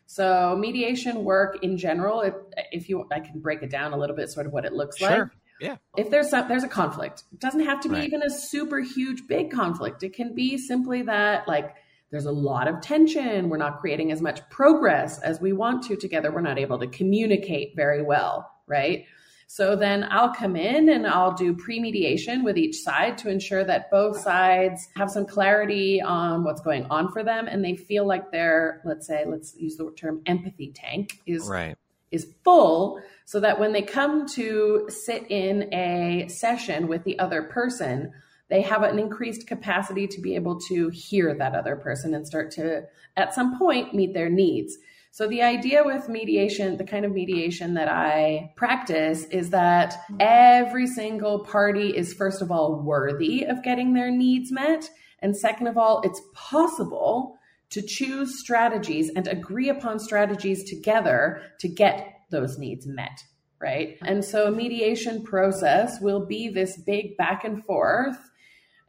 [0.06, 2.34] So mediation work in general, if,
[2.72, 4.98] if you, I can break it down a little bit, sort of what it looks
[4.98, 5.10] sure.
[5.10, 5.28] like.
[5.60, 5.78] Yeah.
[5.98, 8.04] If there's some, there's a conflict, it doesn't have to be right.
[8.06, 10.04] even a super huge big conflict.
[10.04, 11.76] It can be simply that like
[12.12, 13.50] there's a lot of tension.
[13.50, 16.32] We're not creating as much progress as we want to together.
[16.32, 19.06] We're not able to communicate very well, right?
[19.52, 23.64] So then I'll come in and I'll do pre mediation with each side to ensure
[23.64, 28.06] that both sides have some clarity on what's going on for them and they feel
[28.06, 31.76] like their, let's say, let's use the term empathy tank is right
[32.12, 37.44] is full so that when they come to sit in a session with the other
[37.44, 38.12] person,
[38.50, 42.52] they have an increased capacity to be able to hear that other person and start
[42.52, 42.84] to,
[43.16, 44.78] at some point, meet their needs.
[45.12, 50.86] So, the idea with mediation, the kind of mediation that I practice, is that every
[50.86, 54.90] single party is, first of all, worthy of getting their needs met.
[55.20, 57.39] And second of all, it's possible
[57.70, 63.24] to choose strategies and agree upon strategies together to get those needs met
[63.60, 68.18] right and so a mediation process will be this big back and forth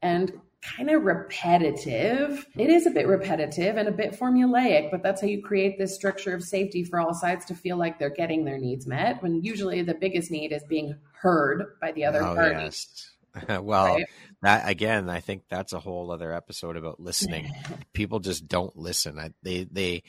[0.02, 2.46] and kind of repetitive.
[2.56, 5.94] It is a bit repetitive and a bit formulaic, but that's how you create this
[5.94, 9.22] structure of safety for all sides to feel like they're getting their needs met.
[9.22, 12.64] When usually the biggest need is being heard by the other oh, party.
[12.64, 13.10] Yes.
[13.60, 14.06] well, right?
[14.42, 17.50] that again, I think that's a whole other episode about listening.
[17.92, 19.34] People just don't listen.
[19.42, 20.02] They they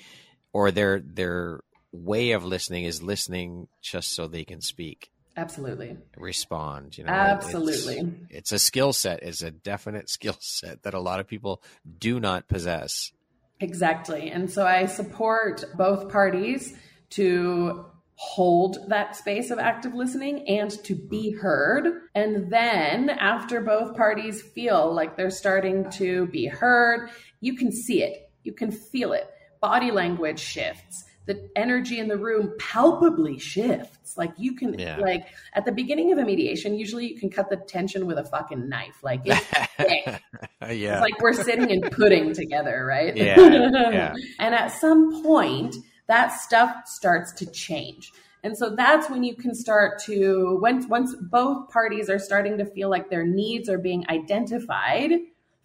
[0.54, 5.12] or their their way of listening is listening just so they can speak.
[5.38, 5.98] Absolutely.
[6.18, 7.12] Respond, you know.
[7.12, 8.00] Absolutely.
[8.30, 9.24] It's, it's a skill set.
[9.24, 11.64] It's a definite skill set that a lot of people
[12.00, 13.12] do not possess.
[13.60, 14.30] Exactly.
[14.30, 16.74] And so I support both parties
[17.12, 17.86] to
[18.22, 22.04] hold that space of active listening and to be heard.
[22.14, 28.04] And then after both parties feel like they're starting to be heard, you can see
[28.04, 29.28] it, you can feel it.
[29.60, 31.04] Body language shifts.
[31.26, 34.16] The energy in the room palpably shifts.
[34.16, 34.98] Like you can, yeah.
[34.98, 38.24] like at the beginning of a mediation, usually you can cut the tension with a
[38.24, 39.00] fucking knife.
[39.02, 39.46] Like it's
[39.80, 40.20] yeah.
[40.62, 43.18] It's like we're sitting and pudding together, right?
[43.18, 43.40] Yeah.
[43.40, 44.14] yeah.
[44.40, 45.76] and at some point,
[46.12, 48.12] that stuff starts to change.
[48.44, 52.66] And so that's when you can start to once once both parties are starting to
[52.66, 55.12] feel like their needs are being identified,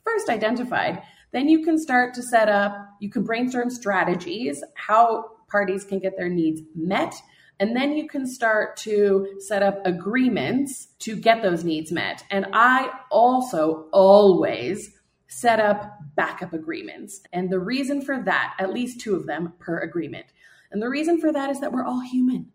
[0.05, 5.85] first identified, then you can start to set up, you can brainstorm strategies how parties
[5.85, 7.15] can get their needs met.
[7.59, 12.23] And then you can start to set up agreements to get those needs met.
[12.31, 14.93] And I also always
[15.29, 17.21] set up backup agreements.
[17.33, 20.27] And the reason for that, at least two of them per agreement.
[20.71, 22.51] And the reason for that is that we're all human.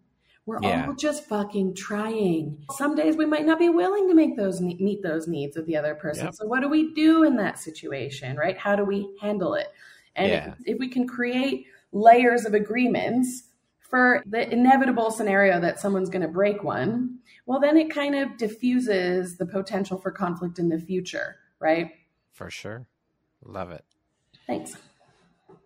[0.46, 0.88] We're yeah.
[0.88, 2.66] all just fucking trying.
[2.72, 5.78] Some days we might not be willing to make those meet those needs of the
[5.78, 6.26] other person.
[6.26, 6.36] Yep.
[6.36, 8.58] So what do we do in that situation, right?
[8.58, 9.68] How do we handle it?
[10.16, 10.48] And Yeah.
[10.48, 13.44] if, if we can create layers of agreements
[13.80, 18.38] for the inevitable scenario that someone's going to break one, well, then it kind of
[18.38, 21.92] diffuses the potential for conflict in the future, right?
[22.32, 22.88] For sure.
[23.44, 23.86] Love it.
[24.48, 24.76] Thanks.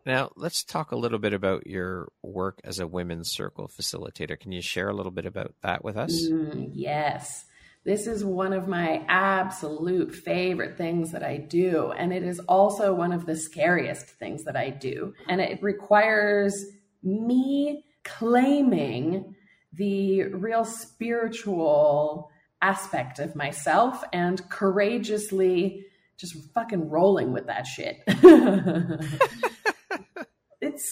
[0.06, 4.40] Now, let's talk a little bit about your work as a women's circle facilitator.
[4.40, 6.30] Can you share a little bit about that with us?
[6.30, 7.46] Mm, yes.
[7.86, 11.92] This is one of my absolute favorite things that I do.
[11.92, 15.14] And it is also one of the scariest things that I do.
[15.28, 16.66] And it requires
[17.04, 19.36] me claiming
[19.74, 25.86] the real spiritual aspect of myself and courageously
[26.18, 28.02] just fucking rolling with that shit.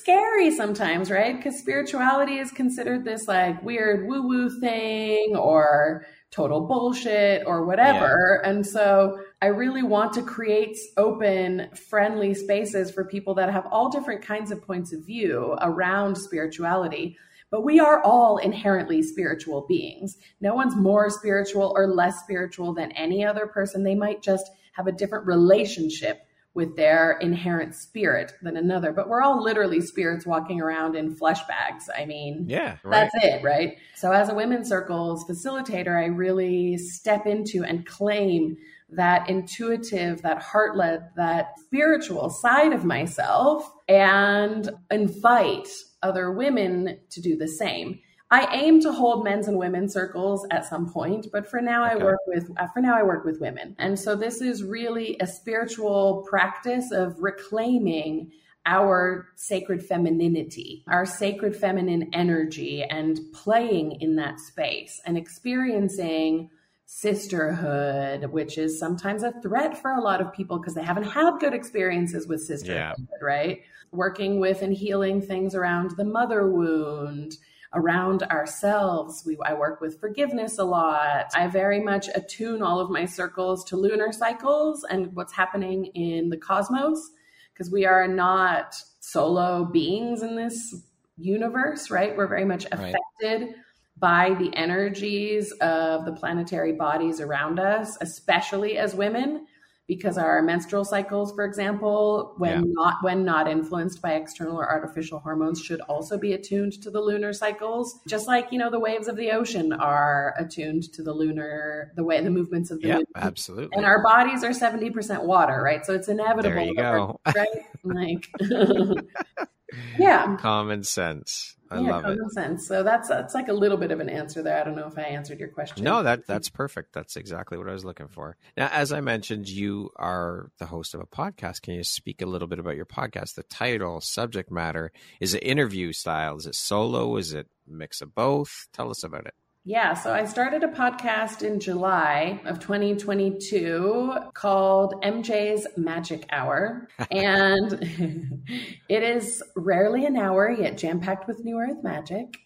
[0.03, 1.37] scary sometimes, right?
[1.37, 8.41] Because spirituality is considered this like weird woo woo thing or total bullshit or whatever.
[8.43, 13.89] And so I really want to create open, friendly spaces for people that have all
[13.89, 17.17] different kinds of points of view around spirituality.
[17.49, 20.17] But we are all inherently spiritual beings.
[20.41, 23.83] No one's more spiritual or less spiritual than any other person.
[23.83, 28.91] They might just have a different relationship with their inherent spirit than another.
[28.91, 31.89] But we're all literally spirits walking around in flesh bags.
[31.95, 33.09] I mean, Yeah, right.
[33.11, 33.77] that's it, right?
[33.95, 38.57] So, as a women's circles facilitator, I really step into and claim
[38.89, 45.67] that intuitive, that heart led, that spiritual side of myself and invite
[46.03, 47.99] other women to do the same.
[48.33, 51.95] I aim to hold men's and women's circles at some point, but for now I
[51.95, 53.75] work with uh, for now I work with women.
[53.77, 58.31] And so this is really a spiritual practice of reclaiming
[58.65, 66.49] our sacred femininity, our sacred feminine energy and playing in that space and experiencing
[66.87, 71.37] sisterhood, which is sometimes a threat for a lot of people because they haven't had
[71.39, 73.61] good experiences with sisterhood, right?
[73.91, 77.37] Working with and healing things around the mother wound,
[77.73, 79.23] around ourselves.
[79.25, 81.31] We, I work with forgiveness a lot.
[81.35, 86.29] I very much attune all of my circles to lunar cycles and what's happening in
[86.29, 87.11] the cosmos
[87.51, 90.75] because we are not solo beings in this
[91.17, 92.15] universe, right?
[92.15, 92.95] We're very much Right.
[92.95, 93.55] affected
[93.97, 99.45] by the energies of the planetary bodies around us, especially as women,
[99.87, 102.61] because our menstrual cycles, for example, when Yeah.
[102.73, 107.01] not when not influenced by external or artificial hormones, should also be attuned to the
[107.01, 107.99] lunar cycles.
[108.07, 112.03] Just like you know, the waves of the ocean are attuned to the lunar, the
[112.03, 113.05] way the movements of the Yeah, moon.
[113.15, 113.75] absolutely.
[113.75, 115.85] And our bodies are seventy percent water, right?
[115.85, 116.55] So it's inevitable.
[116.55, 117.19] There you go.
[117.35, 117.47] right?
[117.85, 118.25] Like,
[119.99, 120.37] yeah.
[120.37, 121.55] Common sense.
[121.73, 122.17] I yeah, love it.
[122.17, 122.67] common sense.
[122.67, 124.59] So that's that's like a little bit of an answer there.
[124.59, 125.83] I don't know if I answered your question.
[125.83, 126.93] No, that that's perfect.
[126.93, 128.37] That's exactly what I was looking for.
[128.55, 131.61] Now, as I mentioned, you are the host of a podcast.
[131.61, 133.35] Can you speak a little bit about your podcast?
[133.35, 136.37] The title, subject matter, is it interview style?
[136.37, 137.17] Is it solo?
[137.17, 138.67] Is it mix of both?
[138.73, 139.33] Tell us about it.
[139.65, 146.89] Yeah, so I started a podcast in July of 2022 called MJ's Magic Hour.
[147.11, 148.43] And
[148.89, 152.39] it is rarely an hour, yet jam packed with New Earth magic.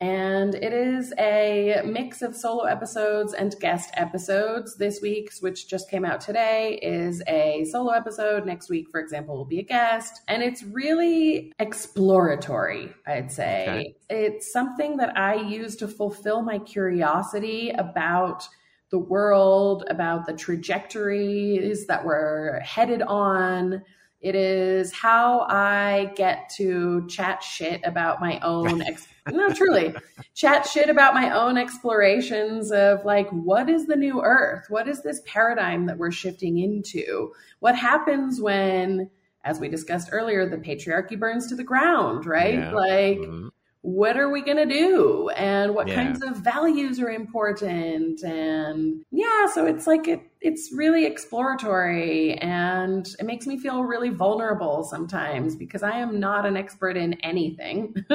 [0.00, 4.76] And it is a mix of solo episodes and guest episodes.
[4.76, 8.46] This week's, which just came out today, is a solo episode.
[8.46, 10.22] Next week, for example, will be a guest.
[10.26, 13.66] And it's really exploratory, I'd say.
[13.68, 13.94] Okay.
[14.08, 18.48] It's something that I use to fulfill my curiosity about
[18.90, 23.82] the world, about the trajectories that we're headed on.
[24.20, 29.94] It is how I get to chat shit about my own, ex- no, truly,
[30.34, 34.66] chat shit about my own explorations of like, what is the new earth?
[34.68, 37.32] What is this paradigm that we're shifting into?
[37.60, 39.10] What happens when,
[39.44, 42.54] as we discussed earlier, the patriarchy burns to the ground, right?
[42.54, 42.72] Yeah.
[42.72, 43.50] Like, Mhm.
[43.82, 45.30] What are we going to do?
[45.30, 45.94] And what Yeah.
[45.94, 48.22] kinds of values are important?
[48.22, 54.08] And yeah so it's like it it's really exploratory and it makes me feel really
[54.08, 57.94] vulnerable sometimes because i am not an expert in anything.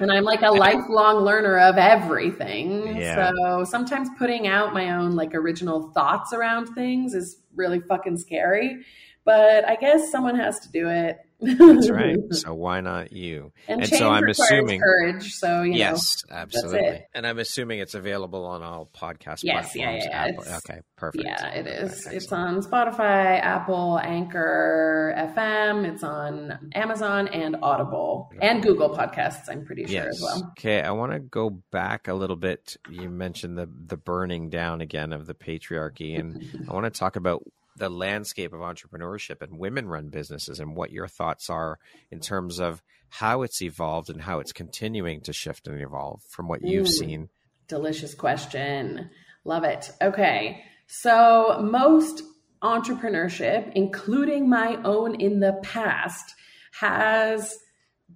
[0.00, 2.96] And i'm like a lifelong learner of everything.
[2.96, 3.30] Yeah.
[3.30, 8.84] so sometimes putting out my own like original thoughts around things is really fucking scary
[9.24, 12.16] but i guess someone has to do it That's right.
[12.30, 13.52] So why not you?
[13.68, 15.34] and, And so I'm assuming- courage.
[15.34, 17.02] So you yes, absolutely.
[17.12, 20.04] And I'm assuming it's available on all podcast Yes, yeah, platforms.
[20.06, 21.24] yeah, Apple- it's- okay, perfect.
[21.24, 22.06] yeah, it is.
[22.06, 25.84] It's on Spotify, Apple, Anchor, FM.
[25.92, 29.48] It's on Amazon and Audible and Google Podcasts.
[29.50, 30.52] I'm pretty sure as well.
[30.58, 32.76] Okay, I want to go back a little bit.
[32.88, 37.16] You mentioned the the burning down again of the patriarchy, and I want to talk
[37.16, 37.42] about
[37.76, 41.78] the landscape of entrepreneurship and women run businesses and what your thoughts are
[42.10, 46.48] in terms of how it's evolved and how it's continuing to shift and evolve from
[46.48, 47.28] what you've mm, seen.
[47.68, 49.10] Delicious question.
[49.44, 49.90] Love it.
[50.02, 50.64] Okay.
[50.86, 52.22] So, most
[52.62, 56.34] entrepreneurship, including my own in the past,
[56.72, 57.56] has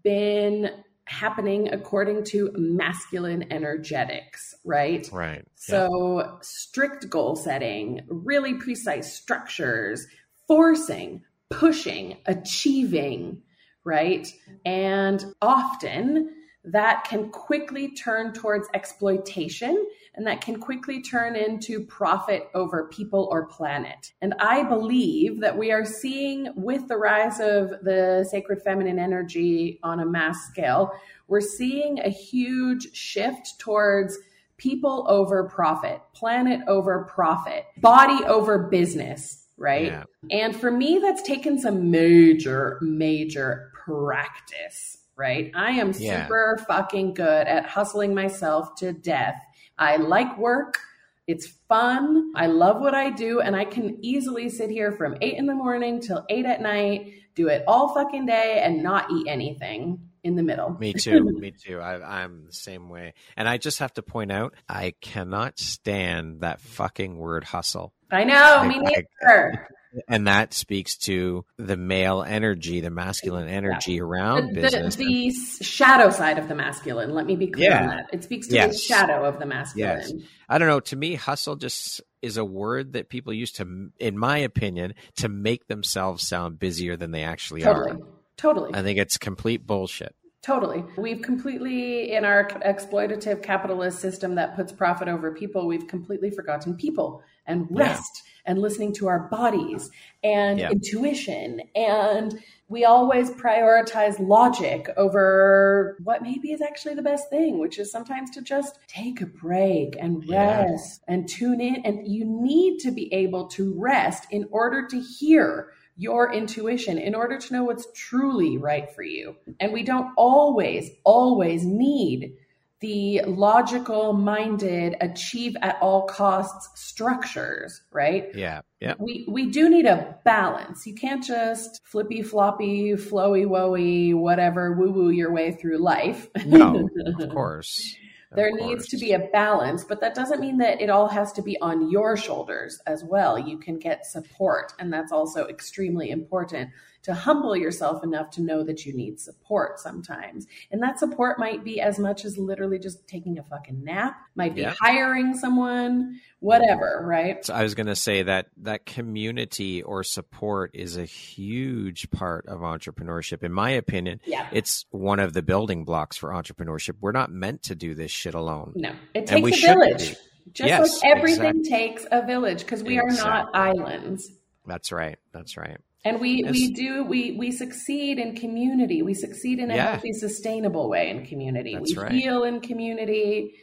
[0.02, 0.70] been
[1.08, 5.08] happening according to masculine energetics, right?
[5.12, 5.44] Right.
[5.54, 6.32] So, yeah.
[6.42, 10.06] strict goal setting, really precise structures,
[10.46, 13.42] forcing, pushing, achieving,
[13.84, 14.26] right?
[14.64, 16.30] And often
[16.64, 19.86] that can quickly turn towards exploitation
[20.18, 24.12] and that can quickly turn into profit over people or planet.
[24.20, 29.78] And I believe that we are seeing with the rise of the sacred feminine energy
[29.84, 30.90] on a mass scale,
[31.28, 34.18] we're seeing a huge shift towards
[34.56, 39.86] people over profit, planet over profit, body over business, right?
[39.86, 40.04] Yeah.
[40.32, 45.52] And for me, that's taken some major, major practice, right?
[45.54, 46.24] I am yeah.
[46.24, 49.40] super fucking good at hustling myself to death
[49.78, 50.78] I like work.
[51.26, 52.32] It's fun.
[52.34, 53.40] I love what I do.
[53.40, 57.12] And I can easily sit here from eight in the morning till eight at night,
[57.34, 60.70] do it all fucking day and not eat anything in the middle.
[60.78, 61.22] Me too.
[61.22, 61.80] Me too.
[61.80, 63.14] I, am the same way.
[63.36, 67.92] And I just have to point out, I cannot stand that fucking word hustle.
[68.10, 68.56] I know.
[68.60, 69.68] I, me neither
[70.06, 74.02] and that speaks to the male energy, the masculine energy yeah.
[74.02, 74.96] around the, business.
[74.96, 77.14] The, the, shadow side of the masculine.
[77.14, 77.80] Let me be clear yeah.
[77.82, 78.06] on that.
[78.12, 78.72] It speaks to yes.
[78.72, 80.00] the shadow of the masculine.
[80.00, 80.12] Yes.
[80.48, 80.80] I don't know.
[80.80, 85.28] To me, hustle just is a word that people use to, in my opinion, to
[85.28, 87.92] make themselves sound busier than they actually totally.
[87.92, 87.98] are.
[88.36, 88.70] Totally.
[88.74, 90.14] I think it's complete bullshit.
[90.42, 90.84] Totally.
[90.96, 96.74] We've completely, in our exploitative capitalist system that puts profit over people, we've completely forgotten
[96.76, 98.37] people and rest yeah.
[98.48, 99.90] And listening to our bodies
[100.24, 100.70] and yeah.
[100.70, 101.60] intuition.
[101.76, 107.92] And we always prioritize logic over what maybe is actually the best thing, which is
[107.92, 111.14] sometimes to just take a break and rest yeah.
[111.14, 111.82] and tune in.
[111.84, 115.68] And you need to be able to rest in order to hear
[116.00, 119.34] your intuition in order to know what's truly right for you.
[119.58, 122.36] And we don't always, always need
[122.80, 128.28] the logical minded achieve at all costs structures right?
[128.34, 128.94] Yeah yeah.
[128.98, 130.86] We we do need a balance.
[130.86, 136.28] You can't just flippy floppy flowy woey whatever woo woo your way through life.
[136.46, 137.96] No of course
[138.32, 141.42] there needs to be a balance, but that doesn't mean that it all has to
[141.42, 143.38] be on your shoulders as well.
[143.38, 146.70] You can get support, and that's also extremely important
[147.02, 150.46] to humble yourself enough to know that you need support sometimes.
[150.70, 154.54] And that support might be as much as literally just taking a fucking nap, might
[154.54, 154.74] be yeah.
[154.80, 157.44] hiring someone, whatever, right?
[157.44, 162.46] So I was going to say that that community or support is a huge part
[162.46, 163.42] of entrepreneurship.
[163.42, 164.48] In my opinion, yeah.
[164.52, 166.96] it's one of the building blocks for entrepreneurship.
[167.00, 168.72] We're not meant to do this shit alone.
[168.74, 170.16] No, it takes a village.
[170.52, 171.70] Just yes, like everything exactly.
[171.70, 173.20] takes a village because we exactly.
[173.20, 174.30] are not islands.
[174.66, 175.18] That's right.
[175.32, 175.78] That's right.
[176.04, 179.02] And we, we do we we succeed in community.
[179.02, 179.90] We succeed in a yeah.
[179.92, 181.74] healthy, sustainable way in community.
[181.74, 182.12] That's we right.
[182.12, 183.54] heal in community.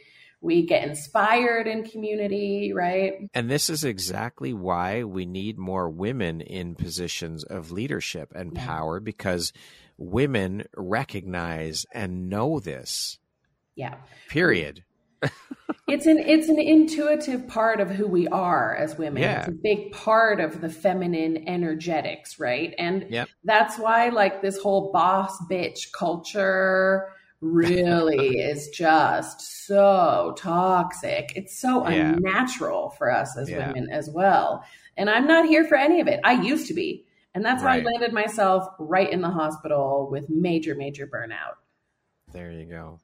[0.42, 3.14] We get inspired in community, right?
[3.32, 8.66] And this is exactly why we need more women in positions of leadership and yeah.
[8.66, 9.54] power because
[9.96, 13.18] women recognize and know this.
[13.76, 13.96] Yeah.
[14.28, 14.84] Period
[15.88, 19.22] it's an it's an intuitive part of who we are as women.
[19.22, 19.40] Yeah.
[19.40, 22.74] It's a big part of the feminine energetics, right?
[22.78, 23.28] And yep.
[23.44, 27.08] that's why like this whole boss bitch culture
[27.40, 31.32] really is just so toxic.
[31.36, 32.12] It's so yeah.
[32.12, 33.68] unnatural for us as yeah.
[33.68, 34.64] women as well.
[34.96, 36.20] And I'm not here for any of it.
[36.24, 37.04] I used to be.
[37.34, 37.82] And that's right.
[37.82, 41.56] how I landed myself right in the hospital with major, major burnout.
[42.32, 43.00] There you go.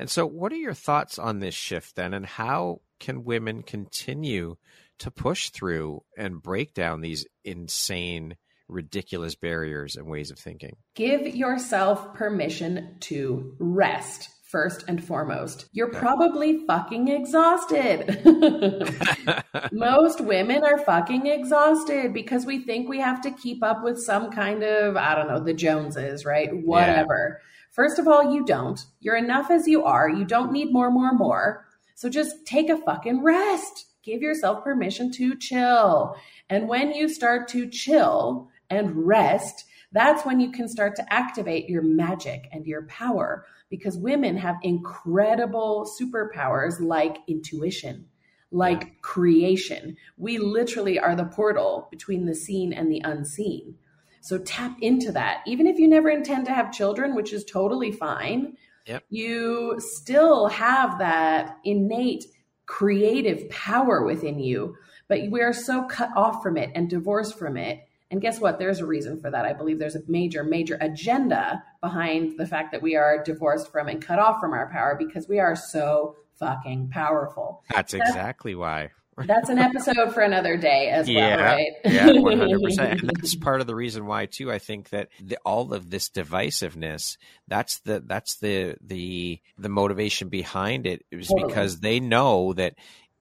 [0.00, 4.56] And so, what are your thoughts on this shift then, and how can women continue
[5.00, 10.76] to push through and break down these insane, ridiculous barriers and ways of thinking?
[10.94, 15.66] Give yourself permission to rest first and foremost.
[15.72, 18.22] You're probably fucking exhausted.
[19.72, 24.30] Most women are fucking exhausted because we think we have to keep up with some
[24.30, 26.48] kind of, I don't know, the Joneses, right?
[26.52, 27.42] Whatever.
[27.70, 28.84] First of all, you don't.
[29.00, 30.08] You're enough as you are.
[30.08, 31.66] You don't need more, more, more.
[31.94, 33.86] So just take a fucking rest.
[34.02, 36.16] Give yourself permission to chill.
[36.48, 41.68] And when you start to chill and rest, that's when you can start to activate
[41.68, 48.06] your magic and your power because women have incredible superpowers like intuition,
[48.50, 49.96] like creation.
[50.16, 53.76] We literally are the portal between the seen and the unseen.
[54.20, 55.42] So tap into that.
[55.46, 58.56] Even if you never intend to have children, which is totally fine,
[58.86, 59.04] yep.
[59.08, 62.24] you still have that innate
[62.66, 64.76] creative power within you,
[65.08, 67.80] but we are so cut off from it and divorced from it.
[68.12, 68.58] And guess what?
[68.58, 69.44] There's a reason for that.
[69.44, 73.88] I believe there's a major, major agenda behind the fact that we are divorced from
[73.88, 77.62] and cut off from our power because we are so fucking powerful.
[77.70, 78.90] That's, That's exactly why.
[79.26, 81.72] That's an episode for another day as yeah, well, right?
[81.84, 83.00] yeah, one hundred percent.
[83.00, 84.50] And that's part of the reason why too.
[84.50, 87.16] I think that the, all of this divisiveness
[87.48, 91.48] that's the that's the the the motivation behind it is totally.
[91.48, 92.74] because they know that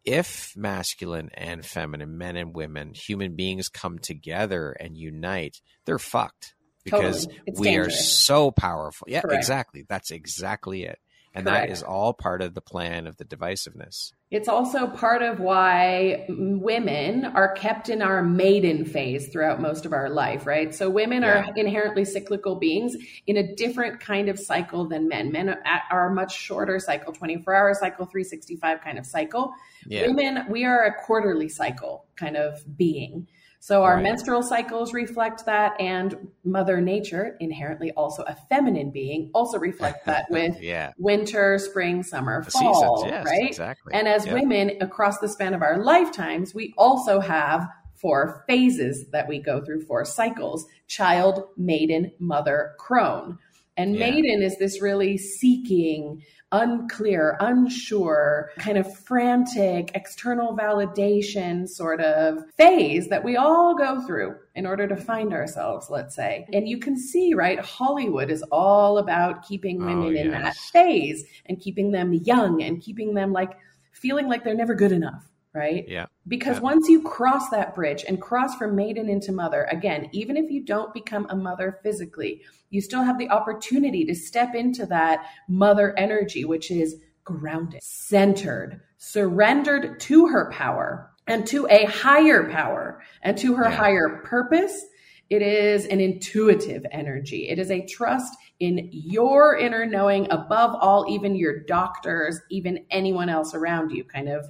[0.05, 6.55] if masculine and feminine men and women human beings come together and unite they're fucked
[6.83, 7.53] because totally.
[7.57, 7.99] we dangerous.
[7.99, 9.37] are so powerful yeah Correct.
[9.37, 10.99] exactly that's exactly it
[11.33, 11.67] and Correct.
[11.67, 14.13] that is all part of the plan of the divisiveness.
[14.31, 19.93] It's also part of why women are kept in our maiden phase throughout most of
[19.93, 20.73] our life, right?
[20.73, 21.45] So women yeah.
[21.45, 22.95] are inherently cyclical beings
[23.27, 25.31] in a different kind of cycle than men.
[25.31, 25.55] Men
[25.91, 29.53] are a much shorter cycle, 24 hour cycle, 365 kind of cycle.
[29.85, 30.07] Yeah.
[30.07, 33.27] Women, we are a quarterly cycle kind of being.
[33.61, 34.03] So our right.
[34.03, 40.27] menstrual cycles reflect that, and Mother Nature, inherently also a feminine being, also reflect that
[40.29, 40.93] with yeah.
[40.97, 43.49] winter, spring, summer, the fall, seasons, yes, right?
[43.49, 43.93] Exactly.
[43.93, 49.27] And as women, across the span of our lifetimes, we also have four phases that
[49.27, 53.39] we go through, four cycles: child, maiden, mother, crone.
[53.75, 54.09] And yeah.
[54.09, 63.07] maiden is this really seeking unclear, unsure, kind of frantic, external validation sort of phase
[63.09, 66.47] that we all go through in order to find ourselves, let's say.
[66.53, 70.25] And you can see, right, Hollywood is all about keeping oh, women oh, yes.
[70.25, 73.57] in that phase and keeping them young and keeping them like
[73.91, 75.85] feeling like they're never good enough right?
[75.87, 76.05] Yeah.
[76.29, 76.63] Because yeah.
[76.63, 80.63] once you cross that bridge and cross from maiden into mother, again, even if you
[80.63, 85.97] don't become a mother physically, you still have the opportunity to step into that mother
[85.97, 93.37] energy, which is grounded, centered, surrendered to her power and to a higher power and
[93.39, 93.75] to her yeah.
[93.75, 94.85] higher purpose.
[95.29, 97.49] It is an intuitive energy.
[97.49, 103.29] It is a trust in your inner knowing above all, even your doctors, even anyone
[103.29, 104.45] else around you, kind of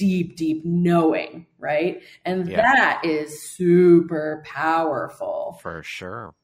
[0.00, 2.02] deep, deep knowing, right?
[2.24, 2.62] And yeah.
[2.62, 5.58] that is super powerful.
[5.62, 6.34] For sure.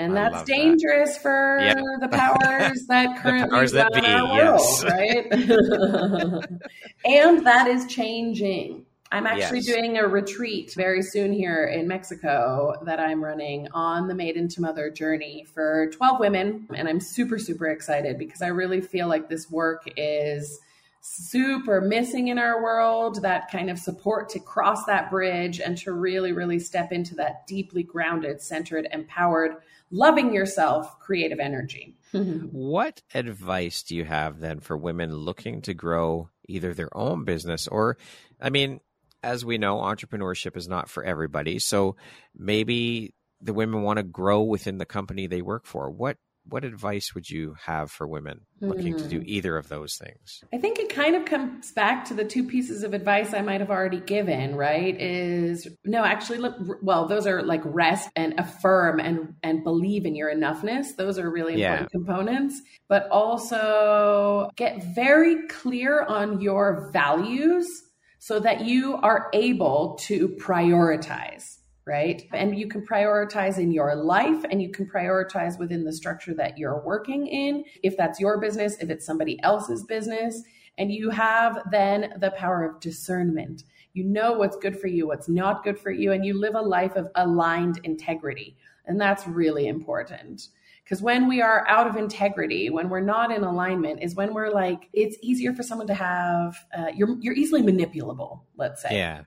[0.00, 1.22] And I that's dangerous that.
[1.22, 1.74] for yeah.
[2.00, 4.84] the powers that currently powers that be, our world, yes.
[4.84, 5.32] right?
[7.04, 8.84] and that is changing.
[9.12, 9.66] I'm actually yes.
[9.66, 14.60] doing a retreat very soon here in Mexico that I'm running on the Maiden to
[14.60, 16.66] Mother journey for 12 women.
[16.74, 20.58] And I'm super, super excited because I really feel like this work is
[21.06, 25.92] super missing in our world that kind of support to cross that bridge and to
[25.92, 29.56] really, really step into that deeply grounded, centered, empowered,
[29.90, 31.94] loving yourself creative energy.
[32.12, 37.68] what advice do you have then for women looking to grow either their own business
[37.68, 37.98] or,
[38.40, 38.80] I mean,
[39.22, 41.58] as we know, entrepreneurship is not for everybody.
[41.58, 41.96] So
[42.34, 45.90] maybe the women want to grow within the company they work for.
[45.90, 46.16] What
[46.46, 48.98] what advice would you have for women looking mm.
[48.98, 49.24] to do hmm.
[49.26, 50.42] either of those things?
[50.52, 53.60] I think it kind of comes back to the two pieces of advice I might
[53.60, 54.98] have already given, right?
[55.00, 60.14] Is no, actually look well, those are like rest and affirm and and believe in
[60.14, 60.96] your enoughness.
[60.96, 61.98] Those are really important yeah.
[61.98, 67.82] components, but also get very clear on your values
[68.18, 72.26] so that you are able to prioritize right?
[72.32, 76.56] And you can prioritize in your life and you can prioritize within the structure that
[76.56, 77.64] you're working in.
[77.82, 80.42] If that's your business, if it's somebody else's business,
[80.78, 83.64] and you have then the power of discernment.
[83.92, 86.60] You know what's good for you, what's not good for you, and you live a
[86.60, 88.56] life of aligned integrity.
[88.86, 90.48] And that's really important.
[90.82, 94.50] Because when we are out of integrity, when we're not in alignment, is when we're
[94.50, 98.96] like, it's easier for someone to have, uh, you're, you're easily manipulable, let's say.
[98.96, 99.22] Yeah.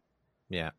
[0.50, 0.72] Yeah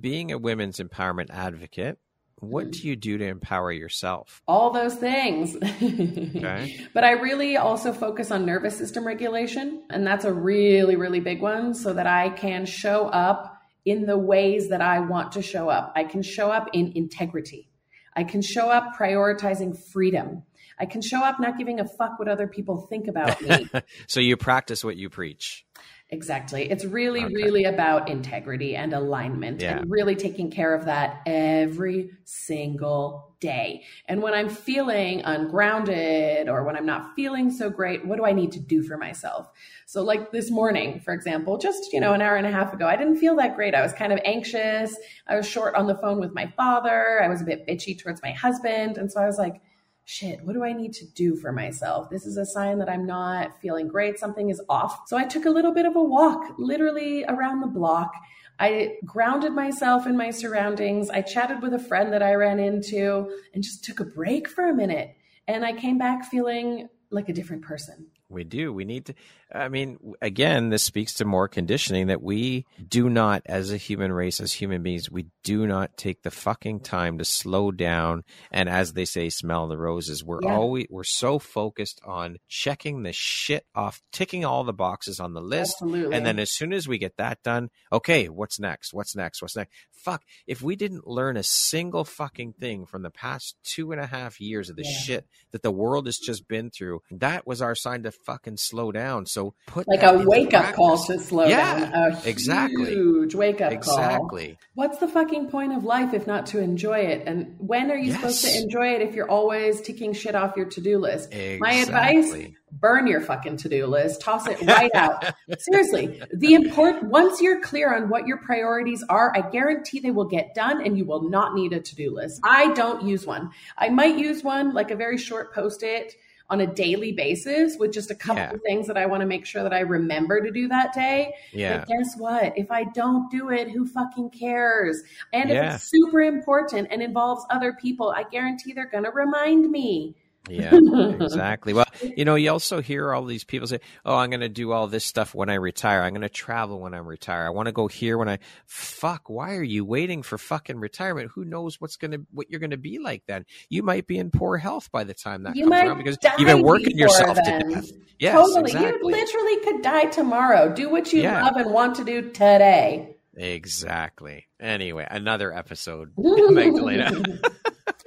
[0.00, 1.98] being a women's empowerment advocate,
[2.42, 2.88] what do hmm.
[2.88, 4.42] you do to empower yourself?
[4.48, 5.56] All those things.
[5.56, 6.86] okay.
[6.94, 9.84] But I really also focus on nervous system regulation.
[9.90, 14.18] And that's a really, really big one so that I can show up in the
[14.18, 15.92] ways that I want to show up.
[15.94, 17.70] I can show up in integrity.
[18.14, 20.42] I can show up prioritizing freedom.
[20.78, 23.68] I can show up not giving a fuck what other people think about me.
[24.08, 25.64] so you practice what you preach.
[26.12, 26.70] Exactly.
[26.70, 27.32] It's really, okay.
[27.32, 29.78] really about integrity and alignment yeah.
[29.78, 33.84] and really taking care of that every single day.
[34.08, 38.32] And when I'm feeling ungrounded or when I'm not feeling so great, what do I
[38.32, 39.50] need to do for myself?
[39.86, 42.86] So, like this morning, for example, just, you know, an hour and a half ago,
[42.86, 43.74] I didn't feel that great.
[43.74, 44.94] I was kind of anxious.
[45.26, 47.22] I was short on the phone with my father.
[47.22, 48.98] I was a bit bitchy towards my husband.
[48.98, 49.62] And so I was like,
[50.04, 52.10] shit, what do I need to do for myself?
[52.10, 54.18] This is a sign that I'm not feeling great.
[54.18, 55.02] Something is off.
[55.06, 58.12] So I took a little bit of a walk, literally around the block.
[58.58, 61.10] I grounded myself in my surroundings.
[61.10, 64.68] I chatted with a friend that I ran into and just took a break for
[64.68, 65.16] a minute.
[65.48, 68.06] And I came back feeling like a different person.
[68.28, 68.72] We do.
[68.72, 69.14] We need to.
[69.54, 74.12] I mean, again, this speaks to more conditioning that we do not, as a human
[74.12, 78.24] race, as human beings, we do not take the fucking time to slow down.
[78.50, 80.24] And as they say, smell the roses.
[80.24, 80.54] We're yeah.
[80.54, 85.40] always, we're so focused on checking the shit off, ticking all the boxes on the
[85.40, 85.76] list.
[85.82, 86.16] Absolutely.
[86.16, 88.94] And then as soon as we get that done, okay, what's next?
[88.94, 89.42] What's next?
[89.42, 89.72] What's next?
[89.92, 90.22] Fuck.
[90.46, 94.40] If we didn't learn a single fucking thing from the past two and a half
[94.40, 94.98] years of the yeah.
[94.98, 98.92] shit that the world has just been through, that was our sign to fucking slow
[98.92, 99.26] down.
[99.26, 101.92] So, so put like a wake up call to slow yeah, down.
[101.94, 102.86] A exactly.
[102.86, 103.94] Huge wake up exactly.
[103.94, 104.04] call.
[104.04, 104.58] Exactly.
[104.74, 107.24] What's the fucking point of life if not to enjoy it?
[107.26, 108.16] And when are you yes.
[108.16, 111.32] supposed to enjoy it if you're always ticking shit off your to do list?
[111.32, 111.58] Exactly.
[111.58, 115.22] My advice burn your fucking to-do list toss it right out
[115.58, 120.24] seriously the important once you're clear on what your priorities are i guarantee they will
[120.24, 123.90] get done and you will not need a to-do list i don't use one i
[123.90, 126.14] might use one like a very short post-it
[126.50, 128.52] on a daily basis with just a couple yeah.
[128.52, 131.34] of things that I want to make sure that I remember to do that day.
[131.52, 131.78] Yeah.
[131.78, 132.52] But guess what?
[132.56, 135.02] If I don't do it, who fucking cares?
[135.32, 139.70] And if it's super important and involves other people, I guarantee they're going to remind
[139.70, 140.14] me.
[140.48, 141.72] Yeah, exactly.
[141.72, 144.72] Well, you know, you also hear all these people say, "Oh, I'm going to do
[144.72, 146.02] all this stuff when I retire.
[146.02, 147.46] I'm going to travel when I'm retired.
[147.46, 149.30] I want to go here when I." Fuck!
[149.30, 151.30] Why are you waiting for fucking retirement?
[151.34, 153.46] Who knows what's going to what you're going to be like then?
[153.68, 156.48] You might be in poor health by the time that you comes around because you've
[156.48, 157.68] been working yourself then.
[157.68, 157.90] to death.
[158.18, 158.72] Yes, totally.
[158.72, 159.12] Exactly.
[159.14, 160.72] You literally could die tomorrow.
[160.72, 161.44] Do what you yeah.
[161.44, 163.16] love and want to do today.
[163.36, 164.46] Exactly.
[164.60, 167.22] Anyway, another episode, Magdalena.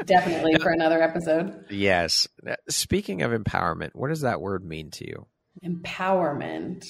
[0.06, 1.66] Definitely for another episode.
[1.70, 2.28] Yes.
[2.70, 5.26] Speaking of empowerment, what does that word mean to you?
[5.64, 6.84] Empowerment.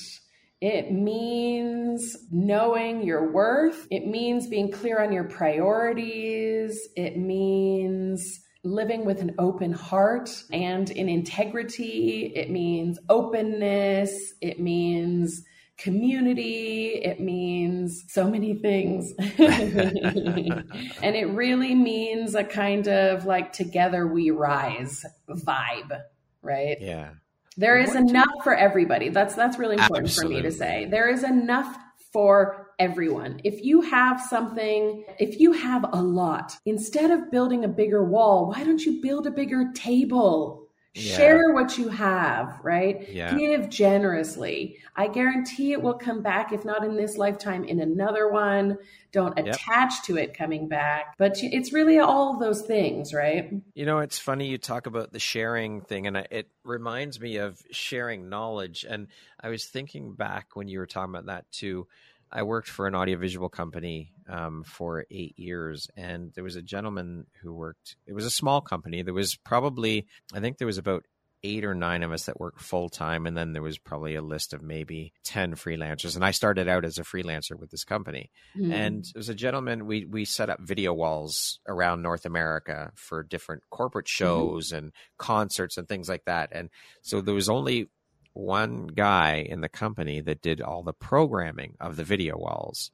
[0.61, 3.87] It means knowing your worth.
[3.91, 6.79] It means being clear on your priorities.
[6.95, 12.33] It means living with an open heart and in integrity.
[12.35, 14.33] It means openness.
[14.41, 15.43] It means
[15.77, 17.01] community.
[17.03, 19.13] It means so many things.
[19.19, 26.01] and it really means a kind of like together we rise vibe,
[26.41, 26.77] right?
[26.79, 27.11] Yeah.
[27.57, 29.09] There is enough for everybody.
[29.09, 30.35] That's that's really important Absolutely.
[30.37, 30.87] for me to say.
[30.89, 31.77] There is enough
[32.11, 33.39] for everyone.
[33.43, 38.49] If you have something, if you have a lot, instead of building a bigger wall,
[38.49, 40.64] why don't you build a bigger table?
[40.97, 41.17] Yeah.
[41.17, 43.09] Share what you have, right?
[43.09, 43.37] Yeah.
[43.37, 44.77] Give generously.
[44.95, 48.77] I guarantee it will come back, if not in this lifetime, in another one.
[49.11, 50.03] Don't attach yep.
[50.05, 51.15] to it coming back.
[51.17, 53.51] But it's really all those things, right?
[53.73, 57.61] You know, it's funny you talk about the sharing thing, and it reminds me of
[57.71, 58.85] sharing knowledge.
[58.87, 61.87] And I was thinking back when you were talking about that too.
[62.35, 67.27] I worked for an audiovisual company um, for eight years, and there was a gentleman
[67.41, 67.95] who worked.
[68.05, 69.03] It was a small company.
[69.03, 71.05] There was probably, I think, there was about
[71.43, 74.21] eight or nine of us that worked full time, and then there was probably a
[74.21, 76.15] list of maybe ten freelancers.
[76.15, 78.73] And I started out as a freelancer with this company, mm.
[78.73, 79.85] and it was a gentleman.
[79.85, 84.25] We we set up video walls around North America for different corporate mm-hmm.
[84.25, 84.77] shows mm.
[84.79, 86.49] and concerts and things like that.
[86.51, 86.69] And
[87.01, 87.87] so there was only
[88.35, 92.91] one guy in the company that did all the programming of the video walls.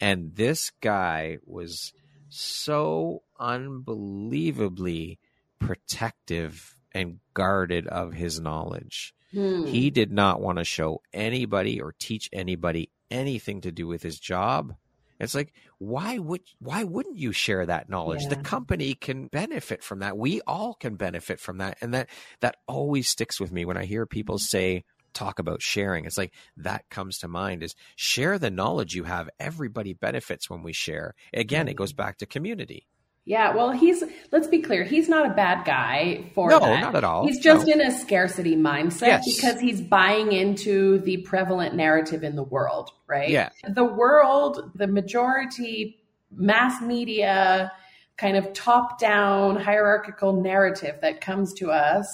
[0.00, 1.92] And this guy was
[2.28, 5.18] so unbelievably
[5.58, 9.14] protective and guarded of his knowledge.
[9.32, 9.64] Hmm.
[9.66, 14.18] He did not want to show anybody or teach anybody anything to do with his
[14.18, 14.74] job.
[15.20, 18.22] It's like why would why wouldn't you share that knowledge?
[18.22, 18.30] Yeah.
[18.30, 20.16] The company can benefit from that.
[20.16, 22.08] We all can benefit from that, and that
[22.40, 24.56] that always sticks with me when I hear people mm-hmm.
[24.56, 26.04] say talk about sharing.
[26.04, 29.28] It's like that comes to mind is share the knowledge you have.
[29.38, 31.14] Everybody benefits when we share.
[31.34, 32.86] Again, it goes back to community.
[33.26, 34.02] Yeah, well, he's
[34.32, 36.80] let's be clear, he's not a bad guy for no, that.
[36.80, 37.26] not at all.
[37.26, 37.74] He's just no.
[37.74, 39.36] in a scarcity mindset yes.
[39.36, 43.28] because he's buying into the prevalent narrative in the world, right?
[43.28, 43.50] Yeah.
[43.68, 46.00] The world, the majority
[46.32, 47.72] mass media
[48.16, 52.06] kind of top-down hierarchical narrative that comes to us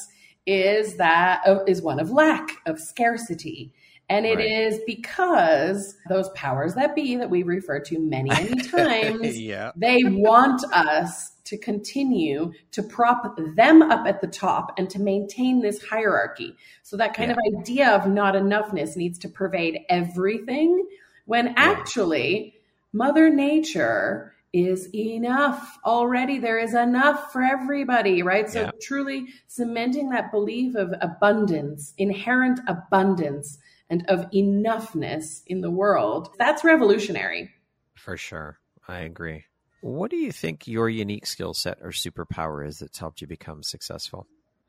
[0.47, 3.73] is that is one of lack of scarcity
[4.09, 4.47] And it right.
[4.47, 9.73] is because those powers that be that we refer to many, many times, yeah.
[9.75, 15.61] they want us to continue to prop them up at the top and to maintain
[15.61, 16.57] this hierarchy.
[16.83, 17.37] So that kind yeah.
[17.37, 20.87] of idea of not enoughness needs to pervade everything
[21.25, 22.55] when actually
[22.93, 26.39] Mother Nature is enough already.
[26.39, 28.49] There is enough for everybody, right?
[28.49, 28.71] So, yeah.
[28.81, 33.59] truly cementing that belief of abundance, inherent abundance,
[33.89, 37.51] and of enoughness in the world, that's revolutionary.
[37.95, 38.59] For sure.
[38.89, 39.45] I agree.
[39.81, 43.63] What do you think your unique skill set or superpower is that's helped you become
[43.63, 44.27] successful?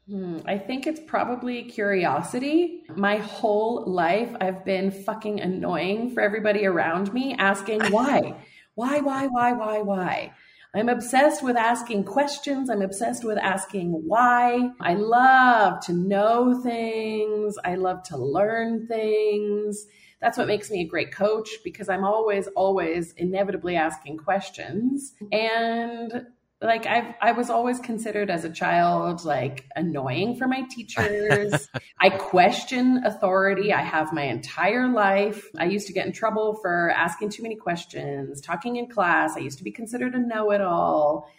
[0.10, 2.84] Hmm, I think it's probably curiosity.
[2.96, 8.36] My whole life, I've been fucking annoying for everybody around me, asking why,
[8.76, 10.34] why, why, why, why, why.
[10.76, 12.70] I'm obsessed with asking questions.
[12.70, 14.72] I'm obsessed with asking why.
[14.80, 17.58] I love to know things.
[17.64, 19.86] I love to learn things.
[20.22, 25.14] That's what makes me a great coach because I'm always, always inevitably asking questions.
[25.32, 26.28] And
[26.62, 31.70] like I've I was always considered as a child like annoying for my teachers.
[32.00, 33.72] I question authority.
[33.72, 35.46] I have my entire life.
[35.58, 39.36] I used to get in trouble for asking too many questions, talking in class.
[39.36, 41.30] I used to be considered a know-it-all.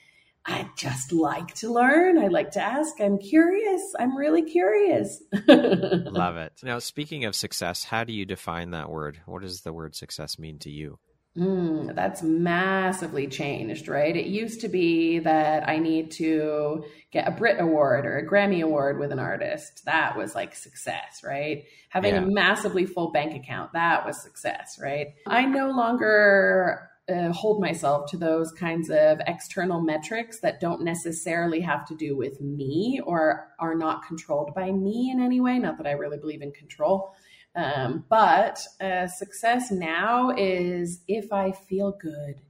[0.46, 2.16] I just like to learn.
[2.16, 3.00] I like to ask.
[3.00, 3.94] I'm curious.
[3.98, 5.22] I'm really curious.
[5.48, 6.52] Love it.
[6.62, 9.20] Now, speaking of success, how do you define that word?
[9.26, 10.98] What does the word success mean to you?
[11.38, 14.16] Mm, that's massively changed, right?
[14.16, 18.60] It used to be that I need to get a Brit Award or a Grammy
[18.60, 19.84] Award with an artist.
[19.84, 21.64] That was like success, right?
[21.90, 22.22] Having yeah.
[22.22, 25.14] a massively full bank account, that was success, right?
[25.28, 31.60] I no longer uh, hold myself to those kinds of external metrics that don't necessarily
[31.60, 35.58] have to do with me or are not controlled by me in any way.
[35.58, 37.14] Not that I really believe in control.
[37.54, 42.40] Um, but uh, success now is if I feel good,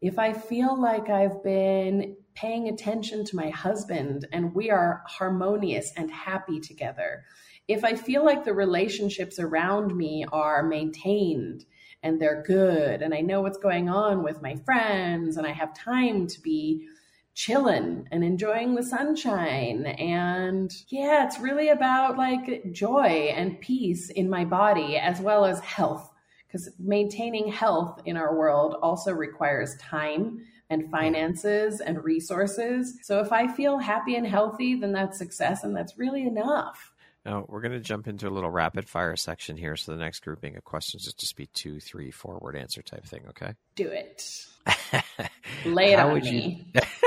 [0.00, 5.92] if I feel like I've been paying attention to my husband and we are harmonious
[5.96, 7.24] and happy together,
[7.68, 11.64] if I feel like the relationships around me are maintained
[12.02, 15.72] and they're good, and I know what's going on with my friends, and I have
[15.72, 16.88] time to be
[17.34, 19.86] chilling and enjoying the sunshine.
[19.86, 25.60] And yeah, it's really about like joy and peace in my body as well as
[25.60, 26.10] health.
[26.46, 32.98] Because maintaining health in our world also requires time and finances and resources.
[33.02, 36.92] So if I feel happy and healthy, then that's success and that's really enough.
[37.24, 39.76] Now, we're going to jump into a little rapid fire section here.
[39.76, 43.04] So the next grouping of questions is just be two, three, four word answer type
[43.04, 43.22] thing.
[43.28, 43.54] Okay.
[43.76, 44.46] Do it.
[45.64, 46.66] Lay it How on me.
[46.74, 46.80] You...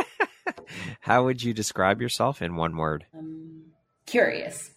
[1.05, 3.05] How would you describe yourself in one word?
[3.15, 3.65] Um,
[4.07, 4.71] curious.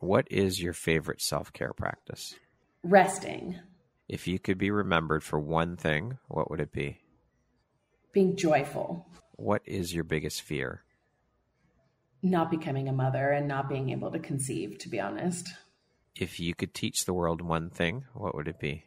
[0.00, 2.34] What is your favorite self care practice?
[2.82, 3.58] Resting.
[4.08, 7.02] If you could be remembered for one thing, what would it be?
[8.14, 9.06] Being joyful.
[9.32, 10.82] What is your biggest fear?
[12.22, 15.46] Not becoming a mother and not being able to conceive, to be honest.
[16.14, 18.86] If you could teach the world one thing, what would it be?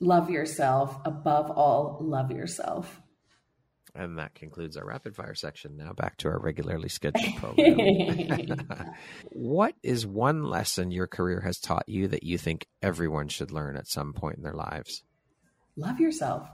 [0.00, 0.98] Love yourself.
[1.04, 3.00] Above all, love yourself.
[3.96, 5.76] And that concludes our rapid fire section.
[5.76, 8.68] Now back to our regularly scheduled program.
[9.30, 13.76] what is one lesson your career has taught you that you think everyone should learn
[13.76, 15.02] at some point in their lives?
[15.76, 16.48] Love yourself.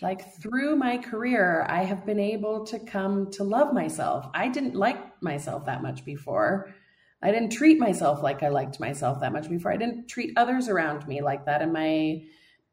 [0.00, 4.26] Like through my career, I have been able to come to love myself.
[4.34, 6.74] I didn't like myself that much before.
[7.22, 9.72] I didn't treat myself like I liked myself that much before.
[9.72, 11.62] I didn't treat others around me like that.
[11.62, 12.24] in my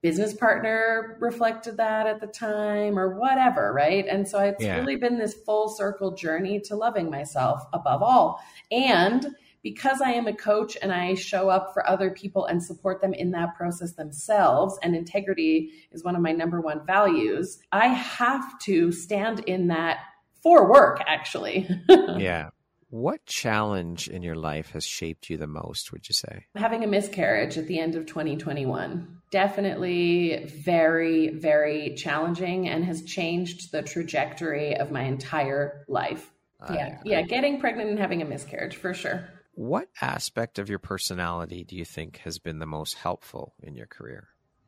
[0.01, 4.05] business partner reflected that at the time or whatever, right?
[4.07, 4.79] And so it's yeah.
[4.79, 8.43] really been this full circle journey to loving myself above all.
[8.71, 9.27] And
[9.63, 13.13] because I am a coach and I show up for other people and support them
[13.13, 18.57] in that process themselves, and integrity is one of my number one values, I have
[18.61, 19.99] to stand in that
[20.41, 21.69] for work, actually.
[22.17, 22.49] yeah.
[22.91, 26.47] What challenge in your life has shaped you the most, would you say?
[26.57, 29.21] Having a miscarriage at the end of 2021.
[29.31, 36.33] Definitely very, very challenging and has changed the trajectory of my entire life.
[36.69, 36.97] yeah.
[37.05, 37.21] yeah.
[37.21, 39.29] Getting pregnant and having a miscarriage for sure.
[39.53, 43.87] What aspect of your personality do you think has been the most helpful in your
[43.87, 44.27] career?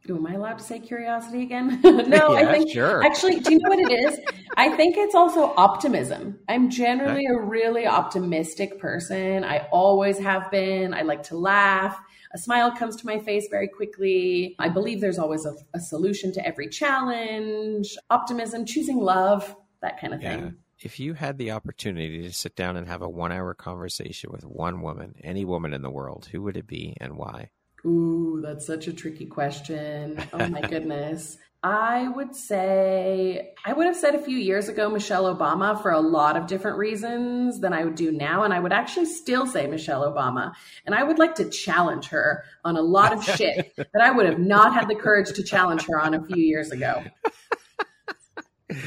[0.10, 1.80] Ooh, am I allowed to say curiosity again?
[1.84, 3.04] no, yeah, I think sure.
[3.06, 4.20] actually, do you know what it is?
[4.58, 6.40] I think it's also optimism.
[6.50, 9.46] I'm generally a really optimistic person.
[9.46, 10.94] I always have been.
[10.94, 11.98] I like to laugh.
[12.34, 14.56] A smile comes to my face very quickly.
[14.60, 17.96] I believe there's always a, a solution to every challenge.
[18.10, 20.36] Optimism, choosing love, that kind of yeah.
[20.36, 20.56] thing.
[20.80, 24.44] If you had the opportunity to sit down and have a one hour conversation with
[24.44, 27.52] one woman, any woman in the world, who would it be and why?
[27.86, 30.22] Ooh, that's such a tricky question.
[30.32, 31.38] Oh my goodness.
[31.66, 36.02] I would say, I would have said a few years ago Michelle Obama for a
[36.02, 38.44] lot of different reasons than I would do now.
[38.44, 40.52] And I would actually still say Michelle Obama.
[40.86, 44.26] And I would like to challenge her on a lot of shit that I would
[44.26, 47.02] have not had the courage to challenge her on a few years ago.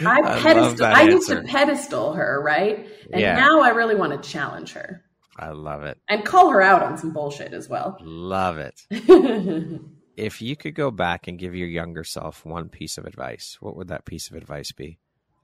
[0.05, 2.87] I, I pedestal, I used to pedestal her, right?
[3.11, 3.37] And yeah.
[3.37, 5.06] now I really want to challenge her.
[5.39, 5.99] I love it.
[6.09, 7.99] And call her out on some bullshit as well.
[8.01, 8.81] Love it.
[10.17, 13.77] if you could go back and give your younger self one piece of advice, what
[13.77, 14.99] would that piece of advice be?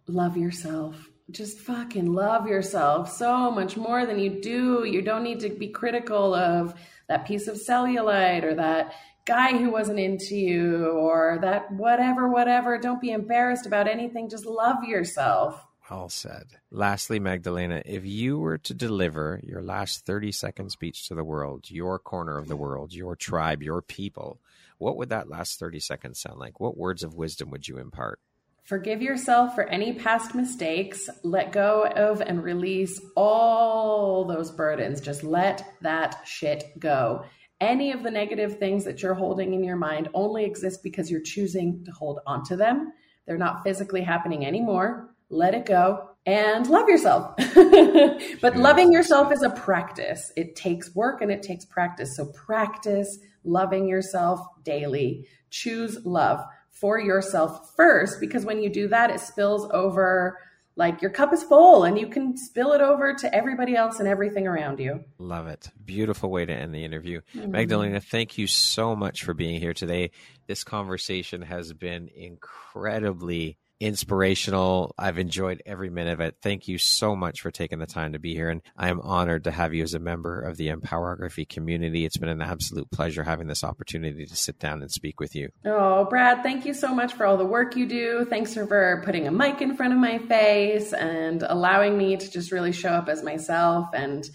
[0.09, 1.09] Love yourself.
[1.31, 4.85] Just fucking love yourself so much more than you do.
[4.85, 6.75] You don't need to be critical of
[7.09, 12.79] that piece of cellulite or that guy who wasn't into you or that whatever, whatever.
[12.79, 14.29] Don't be embarrassed about anything.
[14.29, 15.65] Just love yourself.
[15.93, 16.47] Well said.
[16.71, 21.71] Lastly, Magdalena, if you were to deliver your last 30 second speech to the world,
[21.71, 24.41] your corner of the world, your tribe, your people,
[24.79, 26.59] what would that last 30 seconds sound like?
[26.61, 28.21] What words of wisdom would you impart?
[28.63, 31.11] Forgive yourself for any past mistakes.
[31.25, 34.99] Let go of and release all those burdens.
[34.99, 37.27] Just let that shit go.
[37.61, 41.21] Any of the negative things that you're holding in your mind only exist because you're
[41.21, 42.95] choosing to hold onto them.
[43.27, 45.12] They're not physically happening anymore.
[45.33, 47.35] Let it go and love yourself.
[48.41, 50.31] but loving yourself is a practice.
[50.37, 52.17] It takes work and it takes practice.
[52.17, 55.27] So practice loving yourself daily.
[55.51, 60.39] Choose love for yourself first, because when you do that, it spills over
[60.77, 64.09] like your cup is full and you can spill it over to everybody else and
[64.09, 65.05] everything around you.
[65.19, 65.71] Love it.
[65.85, 67.21] Beautiful way to end the interview.
[67.35, 67.51] Mm-hmm.
[67.51, 70.11] Magdalena, thank you so much for being here today.
[70.47, 74.95] This conversation has been incredibly inspirational.
[74.97, 76.37] I've enjoyed every minute of it.
[76.41, 78.49] Thank you so much for taking the time to be here.
[78.49, 82.05] And I am honored to have you as a member of the Empowerography community.
[82.05, 85.51] It's been an absolute pleasure having this opportunity to sit down and speak with you.
[85.65, 88.25] Oh, Brad, thank you so much for all the work you do.
[88.25, 92.53] Thanks for putting a mic in front of my face and allowing me to just
[92.53, 94.31] really show up as myself and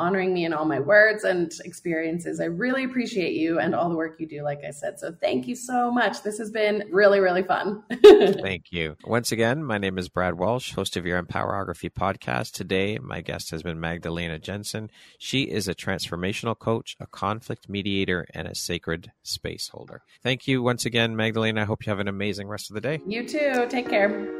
[0.00, 2.40] honoring me in all my words and experiences.
[2.40, 4.98] I really appreciate you and all the work you do, like I said.
[4.98, 6.22] So thank you so much.
[6.22, 7.82] This has been really, really fun.
[8.02, 8.96] thank you.
[9.04, 12.52] Once again, my name is Brad Walsh, host of your Empowerography podcast.
[12.52, 14.90] Today, my guest has been Magdalena Jensen.
[15.18, 20.02] She is a transformational coach, a conflict mediator, and a sacred space holder.
[20.22, 21.60] Thank you once again, Magdalena.
[21.60, 23.00] I hope you have an amazing rest of the day.
[23.06, 23.66] You too.
[23.68, 24.39] Take care.